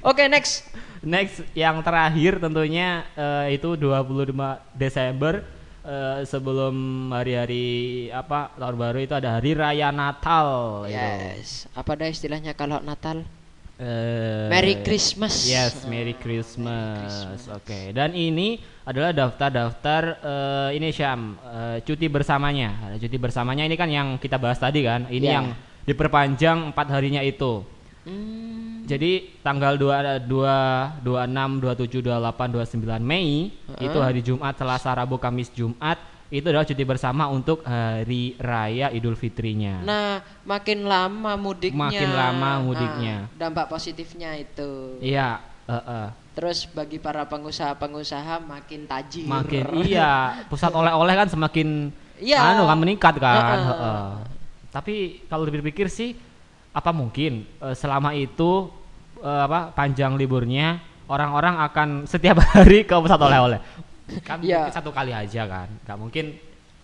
Oke, 0.00 0.26
next. 0.26 0.64
Next 1.02 1.44
yang 1.54 1.78
terakhir 1.84 2.40
tentunya 2.40 3.04
eh, 3.14 3.54
itu 3.54 3.78
25 3.78 4.32
Desember 4.74 5.44
eh, 5.84 6.26
sebelum 6.26 6.74
hari-hari 7.14 7.64
apa 8.10 8.50
tahun 8.56 8.74
baru 8.74 8.98
itu 8.98 9.14
ada 9.14 9.38
hari 9.38 9.54
raya 9.54 9.92
Natal 9.92 10.82
itu. 10.88 10.96
Yes. 10.96 11.70
Apa 11.76 11.94
dah 11.94 12.08
istilahnya 12.08 12.56
kalau 12.56 12.82
Natal? 12.82 13.22
Eh, 13.76 14.48
Merry 14.48 14.80
Christmas. 14.80 15.44
Yes, 15.44 15.84
Merry 15.84 16.16
Christmas. 16.16 17.44
Oke. 17.52 17.92
Dan 17.92 18.16
ini 18.16 18.56
adalah 18.88 19.12
daftar-daftar 19.12 20.02
eh, 20.24 20.68
ini 20.80 20.88
Syam 20.96 21.36
eh, 21.36 21.84
cuti 21.84 22.08
bersamanya. 22.08 22.88
Ada 22.88 22.96
cuti 22.96 23.20
bersamanya 23.20 23.68
ini 23.68 23.76
kan 23.76 23.92
yang 23.92 24.16
kita 24.16 24.40
bahas 24.40 24.56
tadi 24.56 24.80
kan. 24.80 25.04
Ini 25.12 25.26
Ya. 25.28 25.34
yang 25.38 25.46
diperpanjang 25.84 26.72
empat 26.72 26.88
harinya 26.88 27.20
itu. 27.20 27.60
Hmm, 28.08 28.55
Jadi 28.86 29.42
tanggal 29.42 29.74
2 29.74 30.30
2 30.30 31.02
26 31.02 31.02
27 31.02 32.06
28 32.06 32.54
29 32.86 33.02
Mei 33.02 33.50
itu 33.82 33.98
hari 33.98 34.22
Jumat, 34.22 34.54
Selasa, 34.54 34.94
Rabu, 34.94 35.18
Kamis, 35.18 35.50
Jumat 35.50 35.98
itu 36.30 36.46
adalah 36.50 36.66
cuti 36.66 36.82
bersama 36.82 37.30
untuk 37.30 37.62
hari 37.66 38.34
raya 38.38 38.90
Idul 38.90 39.14
Fitrinya. 39.14 39.82
Nah, 39.82 40.22
makin 40.42 40.86
lama 40.86 41.38
mudiknya. 41.38 41.86
Makin 41.86 42.10
lama 42.14 42.50
mudiknya. 42.66 43.16
Nah, 43.30 43.38
dampak 43.46 43.70
positifnya 43.70 44.34
itu. 44.34 44.98
Iya, 45.02 45.38
eh. 45.70 46.10
Terus 46.36 46.68
bagi 46.68 47.00
para 47.00 47.24
pengusaha-pengusaha 47.26 48.44
makin 48.44 48.84
tajir. 48.84 49.24
makin 49.24 49.64
iya, 49.88 50.44
pusat 50.52 50.68
oleh-oleh 50.68 51.14
kan 51.16 51.28
semakin 51.32 51.88
Iya. 52.20 52.38
anu 52.54 52.68
kan 52.68 52.78
meningkat 52.78 53.14
kan. 53.16 53.40
Heeh. 53.40 53.66
heeh. 53.72 54.06
Tapi 54.68 54.94
kalau 55.30 55.48
dipikir 55.48 55.88
sih 55.88 56.12
apa 56.76 56.90
mungkin 56.92 57.48
eh, 57.64 57.72
selama 57.72 58.12
itu 58.12 58.68
eh, 59.18 59.42
apa 59.48 59.72
panjang 59.72 60.12
liburnya 60.14 60.76
orang-orang 61.08 61.56
akan 61.64 61.88
setiap 62.12 62.44
hari 62.44 62.84
ke 62.84 62.92
pusat 62.92 63.16
oleh-oleh. 63.16 63.60
Kan 64.22 64.38
mungkin 64.38 64.70
satu 64.70 64.92
kali 64.92 65.10
aja 65.10 65.48
kan, 65.48 65.66
nggak 65.82 65.98
mungkin 65.98 66.36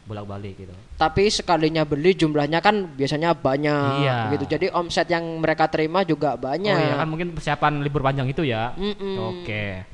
bolak-balik 0.02 0.59
gitu. 0.59 0.74
Tapi 0.98 1.31
sekalinya 1.31 1.87
beli 1.87 2.18
jumlahnya 2.18 2.59
kan 2.59 2.90
biasanya 2.98 3.38
banyak 3.38 4.02
Iya. 4.02 4.35
gitu. 4.35 4.44
Jadi 4.59 4.66
omset 4.74 5.07
yang 5.07 5.22
mereka 5.38 5.70
terima 5.70 6.02
juga 6.02 6.35
banyak. 6.35 6.74
Oh 6.74 6.83
iya 6.83 6.98
kan 6.98 7.07
mungkin 7.07 7.31
persiapan 7.31 7.78
libur 7.78 8.02
panjang 8.02 8.26
itu 8.26 8.42
ya. 8.42 8.74
Mm-mm. 8.74 9.14
Oke. 9.38 9.87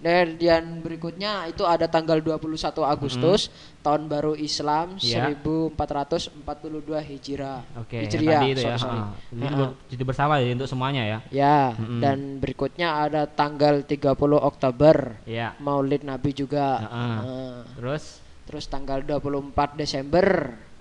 Dan 0.00 0.40
yang 0.40 0.80
berikutnya 0.80 1.44
itu 1.44 1.60
ada 1.62 1.84
tanggal 1.84 2.16
21 2.18 2.40
Agustus 2.80 3.52
tahun 3.80 4.08
baru 4.08 4.32
Islam 4.32 4.96
Iya. 4.96 5.36
1442 5.36 7.04
Hijrah. 7.04 7.60
Oke, 7.76 8.00
yang 8.00 8.04
Hijriah, 8.08 8.40
tadi 8.40 8.48
itu 8.50 8.60
ya. 8.64 8.76
sorry, 8.76 8.80
sorry. 8.80 9.44
heeh. 9.44 9.70
Jadi 9.92 10.02
bersama 10.02 10.32
ya 10.36 10.48
untuk 10.52 10.68
semuanya 10.68 11.02
ya. 11.04 11.18
Ya, 11.28 11.60
Mm-mm. 11.76 12.00
dan 12.00 12.18
berikutnya 12.40 12.88
ada 12.98 13.22
tanggal 13.24 13.84
30 13.84 14.16
Oktober 14.40 15.20
Iya. 15.24 15.52
Maulid 15.60 16.00
Nabi 16.02 16.30
juga. 16.32 16.80
Heeh. 16.80 17.16
Heeh. 17.20 17.54
Terus 17.76 18.04
Terus 18.40 18.66
tanggal 18.66 18.98
24 18.98 19.78
Desember 19.78 20.26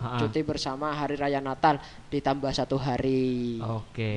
Heeh. 0.02 0.18
cuti 0.18 0.42
bersama 0.42 0.90
Hari 0.90 1.14
Raya 1.14 1.38
Natal 1.38 1.78
ditambah 2.10 2.50
satu 2.50 2.82
hari. 2.82 3.62
Oke, 3.62 4.10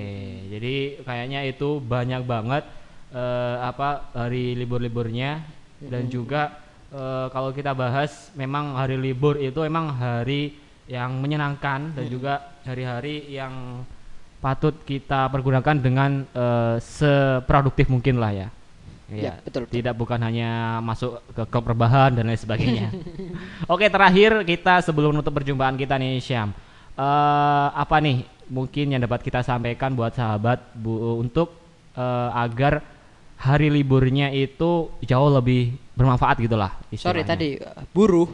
jadi 0.48 1.04
kayaknya 1.04 1.44
itu 1.44 1.76
banyak 1.76 2.24
banget 2.24 2.64
eh, 3.12 3.56
apa 3.60 4.10
hari 4.16 4.56
libur-liburnya 4.56 5.44
dan 5.84 6.08
juga 6.08 6.58
eh, 6.90 7.26
kalau 7.30 7.52
kita 7.52 7.76
bahas 7.76 8.32
memang 8.34 8.74
hari 8.74 8.96
libur 8.96 9.38
itu 9.38 9.60
memang 9.62 9.92
hari 9.94 10.56
yang 10.90 11.20
menyenangkan 11.22 11.94
dan 11.94 12.04
juga 12.10 12.58
hari-hari 12.66 13.30
yang 13.30 13.86
patut 14.42 14.74
kita 14.82 15.30
pergunakan 15.30 15.76
dengan 15.78 16.26
eh, 16.34 16.76
seproduktif 16.82 17.86
mungkin 17.86 18.18
lah 18.18 18.34
ya. 18.34 18.48
Ya, 19.12 19.36
betul, 19.44 19.68
betul. 19.68 19.76
Tidak 19.76 19.92
bukan 19.92 20.16
hanya 20.24 20.80
masuk 20.80 21.20
ke 21.36 21.44
klub 21.52 21.68
rebahan 21.68 22.16
dan 22.16 22.24
lain 22.24 22.40
sebagainya. 22.40 22.88
Oke, 23.72 23.84
terakhir 23.92 24.40
kita 24.48 24.80
sebelum 24.80 25.12
menutup 25.12 25.36
perjumpaan 25.36 25.76
kita 25.76 26.00
nih 26.00 26.16
Syam. 26.16 26.56
eh 26.92 27.68
apa 27.72 28.00
nih 28.04 28.24
mungkin 28.52 28.92
yang 28.92 29.00
dapat 29.00 29.24
kita 29.24 29.40
sampaikan 29.40 29.96
buat 29.96 30.12
sahabat 30.12 30.60
Bu 30.76 31.20
untuk 31.20 31.52
eh, 31.96 32.30
agar 32.36 32.84
hari 33.42 33.68
liburnya 33.68 34.30
itu 34.30 34.86
jauh 35.02 35.30
lebih 35.32 35.74
bermanfaat 35.92 36.38
gitulah 36.40 36.72
Sorry 36.94 37.26
tadi 37.26 37.58
uh, 37.58 37.82
buruh. 37.90 38.30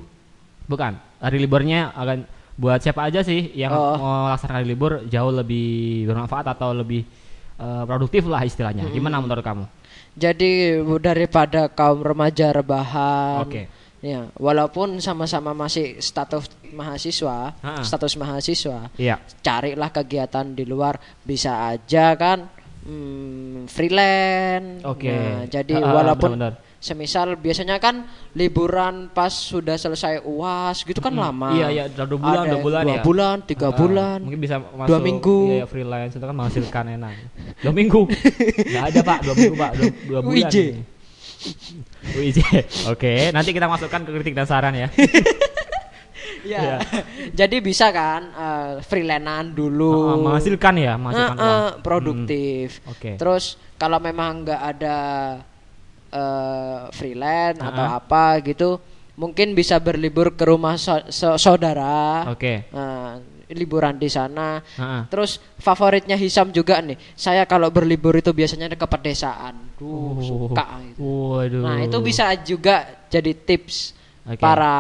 Bukan. 0.68 0.92
Hari 1.18 1.40
liburnya 1.40 1.90
akan 1.97 2.29
buat 2.55 2.79
siapa 2.79 3.09
aja 3.09 3.25
sih 3.25 3.57
yang 3.57 3.73
Oh. 3.73 3.97
mau 3.97 4.29
melaksanakan 4.29 4.55
hari 4.55 4.66
libur 4.68 4.92
jauh 5.09 5.33
lebih 5.33 5.68
bermanfaat 6.05 6.47
atau 6.53 6.77
lebih 6.77 7.03
eh, 7.57 7.83
produktif 7.88 8.29
lah 8.29 8.44
istilahnya. 8.44 8.87
Gimana 8.92 9.18
menurut 9.18 9.42
kamu? 9.42 9.64
Jadi 10.14 10.77
daripada 11.01 11.66
kaum 11.66 12.05
remaja 12.05 12.53
rebahan. 12.53 13.42
Oke. 13.42 13.62
Ya, 13.99 14.31
walaupun 14.38 15.03
sama-sama 15.03 15.51
masih 15.51 15.99
status 15.99 16.47
mahasiswa, 16.71 17.51
Ha-ha. 17.59 17.83
status 17.83 18.14
mahasiswa, 18.14 18.94
Iya. 18.94 19.18
carilah 19.42 19.90
kegiatan 19.90 20.55
di 20.55 20.62
luar 20.62 21.03
bisa 21.27 21.75
aja 21.75 22.14
kan 22.14 22.47
hmm, 22.88 23.68
freelance. 23.68 24.81
Oke. 24.83 25.07
Nah, 25.07 25.44
jadi 25.44 25.74
Ha-ha, 25.77 25.92
walaupun 25.92 26.31
benar-benar. 26.35 26.64
semisal 26.79 27.35
biasanya 27.35 27.77
kan 27.77 28.07
liburan 28.33 29.11
pas 29.11 29.29
sudah 29.29 29.74
selesai 29.74 30.22
uas 30.22 30.81
gitu 30.81 30.98
kan 30.98 31.11
lama. 31.11 31.51
Iya, 31.53 31.66
iya, 31.68 31.85
dua 31.87 32.16
bulan, 32.16 32.42
Ada 32.42 32.48
dua 32.48 32.61
bulan 32.62 32.83
dua 32.83 32.94
ya. 32.94 33.03
bulan, 33.03 33.37
tiga 33.44 33.68
Ah, 33.68 33.74
bulan. 33.74 34.18
Mungkin 34.22 34.40
bisa 34.40 34.57
masuk 34.62 35.01
minggu. 35.01 35.38
Iya, 35.44 35.57
iya, 35.57 35.66
freelance 35.66 36.14
itu 36.14 36.24
kan 36.24 36.35
menghasilkan 36.35 36.85
enak. 36.96 37.14
Dua 37.61 37.72
minggu. 37.72 38.01
Enggak 38.09 38.85
ada, 38.88 39.01
Pak. 39.05 39.18
Dua 39.20 39.35
minggu, 39.35 39.57
Pak. 39.57 39.70
Dua, 39.74 39.88
dua 40.07 40.20
bulan. 40.22 40.51
UIJ. 42.09 42.40
Oke, 42.88 43.31
nanti 43.31 43.51
kita 43.51 43.66
masukkan 43.66 44.01
ke 44.03 44.11
kritik 44.11 44.35
dan 44.35 44.42
saran 44.42 44.74
ya. 44.74 44.88
Iya. 46.49 46.59
Iya. 46.59 46.77
Jadi 47.45 47.57
bisa 47.61 47.93
kan 47.93 48.23
uh, 48.33 48.71
freelancean 48.81 49.53
dulu. 49.53 49.93
Ah, 50.07 50.17
menghasilkan 50.17 50.75
ya, 50.75 50.97
menghasilkan 50.97 51.37
uang. 51.37 51.45
eh, 51.45 51.71
produktif. 51.79 52.69
Hmm, 52.81 52.93
oke. 52.93 53.11
Terus 53.17 53.45
kalau 53.77 53.99
memang 53.99 54.43
nggak 54.43 54.63
ada 54.67 54.97
eh, 56.09 56.81
freelance 56.91 57.61
atau 57.61 57.85
Ah. 57.87 58.01
apa 58.01 58.41
gitu, 58.41 58.81
mungkin 59.15 59.53
bisa 59.53 59.77
berlibur 59.77 60.33
ke 60.33 60.45
rumah 60.45 60.75
so- 60.75 61.05
so- 61.09 61.37
saudara. 61.37 62.25
Oke. 62.29 62.65
Nah, 62.73 63.21
liburan 63.49 63.97
di 63.97 64.09
sana. 64.09 64.61
Ah. 64.75 65.05
Terus 65.05 65.37
favoritnya 65.57 66.17
Hisam 66.17 66.49
juga 66.49 66.81
nih. 66.81 66.97
Saya 67.13 67.45
kalau 67.45 67.69
berlibur 67.69 68.13
itu 68.15 68.29
biasanya 68.31 68.69
ke 68.69 68.87
pedesaan. 68.87 69.77
Duh, 69.77 70.17
Oh. 70.17 70.21
suka 70.21 70.65
gitu. 70.83 71.01
Waduh. 71.01 71.61
Nah, 71.63 71.77
itu 71.83 71.99
bisa 72.01 72.25
juga 72.39 72.77
jadi 73.07 73.33
tips 73.33 73.93
Oke. 74.27 74.37
para 74.39 74.77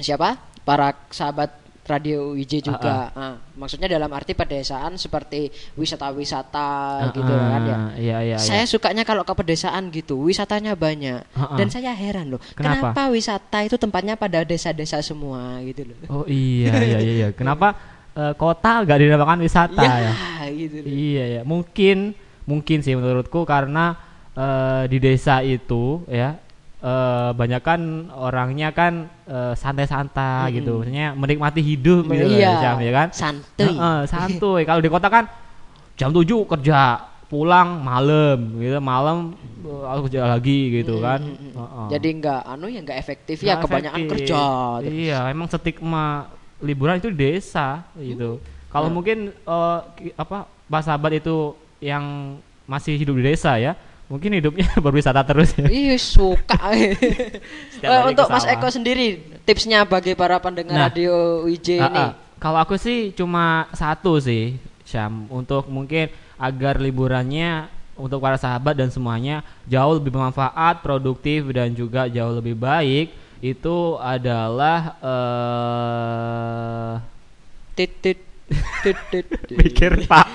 siapa? 0.00 0.36
Para 0.64 0.92
sahabat 1.08 1.56
radio 1.82 2.30
UIJ 2.30 2.62
juga. 2.62 3.10
Nah, 3.10 3.34
maksudnya 3.58 3.90
dalam 3.90 4.06
arti 4.14 4.30
pedesaan 4.30 4.94
seperti 4.94 5.50
wisata-wisata 5.74 6.68
Ah, 7.02 7.10
gitu 7.10 7.26
kan 7.26 7.62
ya. 7.66 7.74
ah, 7.74 7.90
Iya, 7.98 8.16
iya, 8.22 8.36
saya 8.38 8.62
iya. 8.62 8.70
sukanya 8.70 9.02
kalau 9.02 9.26
ke 9.26 9.34
pedesaan 9.34 9.90
gitu, 9.90 10.22
wisatanya 10.22 10.78
banyak. 10.78 11.26
Ah, 11.34 11.50
ah. 11.50 11.56
Dan 11.58 11.66
saya 11.66 11.90
heran 11.90 12.30
loh, 12.30 12.40
Kenapa? 12.54 12.94
kenapa? 12.94 13.02
wisata 13.10 13.66
itu 13.66 13.74
tempatnya 13.74 14.14
pada 14.14 14.46
desa-desa 14.46 15.02
semua 15.02 15.58
gitu 15.66 15.90
loh. 15.90 15.96
Oh 16.06 16.24
iya, 16.30 16.78
iya, 16.78 16.98
iya, 17.02 17.12
iya. 17.26 17.28
Kenapa 17.34 17.74
eh, 18.20 18.34
kota 18.38 18.86
gak 18.86 18.98
dinamakan 19.00 19.42
wisata 19.42 19.82
ya? 19.82 20.12
gitu 20.54 20.76
loh. 20.82 20.86
Iya 20.86 21.24
ya, 21.26 21.42
mungkin 21.42 22.14
mungkin 22.46 22.86
sih 22.86 22.94
menurutku 22.94 23.42
karena 23.42 23.98
eh, 24.38 24.82
di 24.86 25.02
desa 25.02 25.42
itu 25.42 26.06
ya 26.06 26.38
eh 26.80 27.30
banyak 27.30 27.60
kan 27.60 27.80
orangnya 28.10 28.68
kan 28.70 28.92
eh, 29.22 29.52
santai-santai 29.52 30.48
gitu, 30.54 30.80
maksudnya 30.80 31.12
menikmati 31.12 31.60
hidup 31.60 32.04
gitu 32.06 32.24
loh, 32.26 32.34
Iya, 32.34 32.56
Jam, 32.58 32.76
ya 32.78 32.92
kan? 32.94 33.08
santuy. 33.10 33.68
Heeh, 33.68 33.98
santuy. 34.06 34.60
Kalau 34.64 34.80
di 34.80 34.88
kota 34.88 35.06
kan 35.06 35.24
jam 35.94 36.08
7 36.08 36.24
kerja, 36.46 36.80
pulang 37.26 37.78
malam 37.78 38.56
gitu 38.56 38.78
malam 38.78 39.36
eh, 39.60 39.84
aku 39.86 40.08
kerja 40.08 40.26
lagi 40.26 40.58
gitu 40.74 40.98
kan 40.98 41.20
Heeh. 41.20 41.54
Hmm, 41.54 41.88
Jadi 41.88 42.08
nggak 42.16 42.40
anu 42.44 42.66
ya 42.66 42.80
nggak 42.80 42.98
efektif 42.98 43.36
ya 43.38 43.54
Nggak 43.54 43.60
kebanyakan 43.62 43.98
efektif. 43.98 44.12
kerja. 44.16 44.42
terus. 44.80 44.90
Iya, 44.96 45.18
emang 45.28 45.46
stigma 45.46 46.04
liburan 46.58 46.96
itu 46.96 47.08
desa 47.08 47.84
gitu. 47.94 48.40
Kalau 48.66 48.88
Nah. 48.88 48.94
mungkin 48.94 49.18
ki- 49.94 50.14
apa 50.14 50.38
Pak 50.64 50.82
Sahabat 50.82 51.12
itu 51.14 51.52
yang 51.78 52.36
masih 52.64 52.94
hidup 52.94 53.14
di 53.14 53.24
desa 53.26 53.56
ya, 53.56 53.74
mungkin 54.10 54.34
hidupnya 54.34 54.66
berwisata 54.84 55.22
terus 55.22 55.54
ya. 55.54 55.70
Ih 55.70 55.94
suka. 55.96 56.58
Eh, 57.80 58.02
untuk 58.04 58.28
Mas. 58.28 58.44
Eko 58.44 58.68
sendiri 58.68 59.16
tipsnya 59.40 59.86
bagi 59.86 60.12
para 60.12 60.36
pendengar 60.36 60.76
Nah. 60.76 60.86
radio 60.90 61.46
WJ 61.48 61.68
Ah, 61.78 61.88
ini. 61.88 62.02
ah. 62.02 62.12
Kalau 62.36 62.58
aku 62.58 62.76
sih 62.76 63.12
cuma 63.12 63.70
satu 63.72 64.18
sih, 64.18 64.56
Syam, 64.84 65.24
untuk 65.28 65.64
mungkin 65.66 66.08
agar 66.36 66.76
liburannya 66.76 67.68
untuk 67.94 68.18
para 68.18 68.36
sahabat 68.36 68.72
dan 68.74 68.88
semuanya 68.88 69.40
jauh 69.64 69.96
lebih 69.96 70.08
bermanfaat, 70.10 70.80
produktif 70.80 71.44
dan 71.52 71.72
juga 71.72 72.04
jauh 72.04 72.32
lebih 72.34 72.52
baik 72.52 73.12
itu 73.40 73.76
adalah 73.96 74.96
eh 75.00 76.94
Tit 77.72 77.92
tit 77.96 78.20
tit 78.20 78.20
tit. 78.20 78.20
tit. 78.20 78.29
Pikir 79.60 80.08
pak 80.08 80.26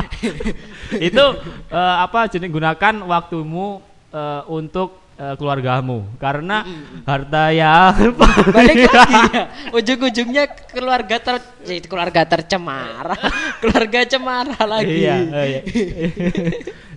itu 1.07 1.25
eh, 1.71 1.95
apa 2.01 2.31
jadi 2.31 2.47
gunakan 2.47 3.03
waktumu 3.03 3.81
eh, 4.13 4.41
untuk 4.47 5.05
eh, 5.19 5.35
keluargamu 5.35 6.15
karena 6.19 6.63
harta 7.03 7.51
yang 7.51 8.15
Balik 8.51 8.87
lagi 8.91 9.21
ya. 9.31 9.43
Ujung-ujungnya 9.71 10.43
keluarga 10.69 11.17
ter 11.19 11.35
keluarga 11.87 12.21
tercemar. 12.27 13.15
keluarga 13.63 13.99
cemara 14.07 14.59
lagi. 14.63 15.03
iya, 15.03 15.15
iya. 15.23 15.61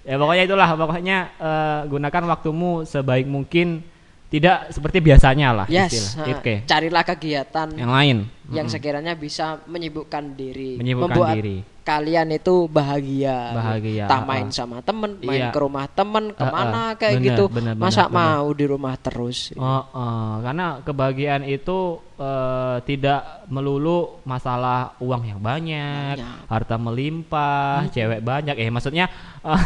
ya 0.04 0.14
pokoknya 0.18 0.44
itulah 0.46 0.68
pokoknya 0.74 1.18
eh, 1.38 1.80
gunakan 1.90 2.22
waktumu 2.28 2.84
sebaik 2.86 3.26
mungkin 3.26 3.82
tidak 4.28 4.68
seperti 4.70 5.00
biasanya 5.00 5.48
lah 5.54 5.66
Yes. 5.66 5.88
istilah. 5.90 6.12
ha, 6.20 6.32
oke 6.36 6.54
Carilah 6.64 7.02
kegiatan 7.02 7.68
yang 7.72 7.88
lain 7.88 8.18
yang 8.48 8.64
Mm-mm. 8.64 8.72
sekiranya 8.72 9.12
bisa 9.12 9.60
menyibukkan 9.64 10.32
diri, 10.32 10.76
Menyibukkan 10.76 11.12
membuat 11.12 11.36
diri. 11.36 11.60
kalian 11.82 12.28
itu 12.30 12.64
bahagia. 12.64 13.52
Bahagia, 13.52 14.04
uh-uh. 14.04 14.24
main 14.24 14.48
sama 14.48 14.80
temen, 14.80 15.20
main 15.20 15.36
Iya. 15.38 15.52
ke 15.52 15.58
rumah 15.58 15.84
temen, 15.86 16.32
ke 16.32 16.44
mana 16.44 16.64
Uh-uh. 16.86 16.96
kayak 16.96 17.12
Bener, 17.14 17.26
gitu. 17.28 17.44
bener, 17.48 17.72
bener, 17.72 17.84
Masa 17.84 18.04
bener. 18.04 18.16
mau 18.16 18.46
di 18.50 18.64
rumah 18.64 18.94
terus? 18.96 19.52
Oh, 19.52 19.84
oh, 19.84 20.32
karena 20.40 20.80
kebahagiaan 20.80 21.44
itu 21.44 21.78
eh, 22.18 22.76
tidak 22.84 23.20
melulu 23.46 24.16
masalah 24.24 24.96
uang 24.98 25.22
yang 25.26 25.40
banyak, 25.40 26.16
Banyak. 26.16 26.48
harta 26.48 26.76
melimpah, 26.76 27.84
cewek 27.90 28.20
banyak. 28.22 28.56
Eh 28.56 28.68
maksudnya 28.68 29.12
eh, 29.38 29.62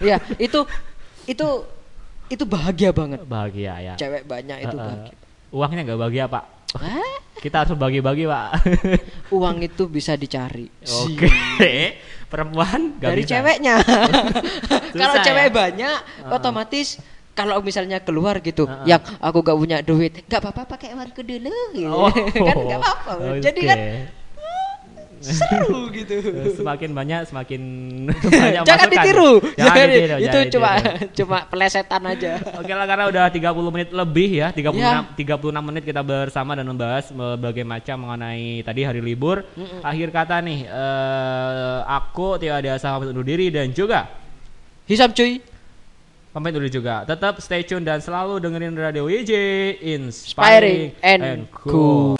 Iya, 0.00 0.22
itu 0.36 0.62
itu 1.24 1.46
itu 2.32 2.44
bahagia 2.48 2.90
banget. 2.90 3.20
bahagia 3.28 3.72
ya. 3.78 3.94
Cewek 4.00 4.24
banyak 4.24 4.58
itu 4.64 4.76
eh, 4.76 4.80
bahagia. 4.80 5.14
uangnya 5.52 5.80
nggak 5.84 6.00
bahagia 6.00 6.24
pak. 6.26 6.44
Hah? 6.80 7.12
Kita 7.36 7.66
harus 7.66 7.76
bagi-bagi 7.76 8.24
pak. 8.24 8.48
Uang 9.36 9.60
itu 9.60 9.84
bisa 9.90 10.16
dicari. 10.16 10.64
Oke, 11.04 11.28
perempuan 12.32 12.96
nggak 12.96 13.10
Dari 13.12 13.22
bisa. 13.26 13.32
ceweknya. 13.36 13.74
Kalau 15.00 15.14
cewek 15.20 15.48
ya? 15.48 15.52
banyak, 15.52 15.96
otomatis 16.32 16.96
kalau 17.32 17.64
misalnya 17.64 17.96
keluar 18.04 18.44
gitu, 18.44 18.68
Uh-uh. 18.68 18.84
yang 18.84 19.00
aku 19.16 19.40
gak 19.40 19.56
punya 19.56 19.80
duit, 19.80 20.20
nggak 20.28 20.36
apa-apa 20.36 20.76
pakai 20.76 20.92
uangku 20.92 21.24
dulu, 21.24 21.48
gitu. 21.72 21.88
Oh, 21.88 22.12
kan 22.12 22.56
nggak 22.60 22.76
apa-apa. 22.76 23.40
Jadi 23.40 23.60
oke. 23.64 23.68
kan 23.72 23.78
seru 25.22 25.86
gitu. 25.96 26.14
semakin 26.52 26.90
banyak 26.90 27.20
semakin 27.24 27.62
banyak 28.42 28.62
Jangan 28.62 28.86
masukan. 28.86 28.90
ditiru. 28.90 29.32
Jangan 29.54 29.56
Jangan 29.56 29.86
di- 29.86 29.94
ditiru, 29.94 30.16
itu 30.18 30.26
jangan 30.28 30.48
cuma 30.50 30.70
ditiru. 30.74 31.08
cuma 31.18 31.38
pelesetan 31.46 32.02
aja. 32.04 32.32
Oke 32.58 32.72
lah 32.72 32.84
karena 32.84 33.04
udah 33.06 33.24
30 33.26 33.74
menit 33.74 33.88
lebih 33.90 34.30
ya 34.34 34.48
36 34.50 34.74
Ya. 34.76 35.06
36 35.14 35.38
menit 35.62 35.82
kita 35.82 36.02
bersama 36.02 36.52
dan 36.52 36.66
membahas 36.66 37.08
berbagai 37.08 37.62
macam 37.62 37.96
mengenai 38.02 38.42
tadi 38.60 38.82
hari 38.82 38.98
libur. 38.98 39.46
Akhir 39.80 40.10
kata 40.10 40.38
nih 40.38 40.66
eh 40.66 41.78
aku 41.84 42.36
Tio 42.36 42.52
Adiasa 42.52 42.92
pamit 42.92 43.08
undur 43.08 43.22
diri 43.22 43.48
dan 43.48 43.70
juga 43.70 44.10
Hisam 44.82 45.10
cuy. 45.10 45.38
pamit 46.28 46.52
undur 46.52 46.66
juga. 46.66 47.04
Tetap 47.04 47.38
stay 47.38 47.62
tune 47.62 47.82
dan 47.82 47.98
selalu 47.98 48.36
dengerin 48.38 48.74
Radio 48.74 49.06
YJ 49.06 49.32
Inspiring 49.78 50.90
Inspiring 50.96 51.22
and 51.22 51.46
cool. 51.52 52.18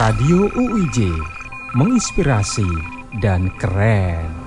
Radio 0.00 0.48
UIJ 0.56 1.12
menginspirasi 1.76 2.64
dan 3.20 3.52
keren. 3.60 4.39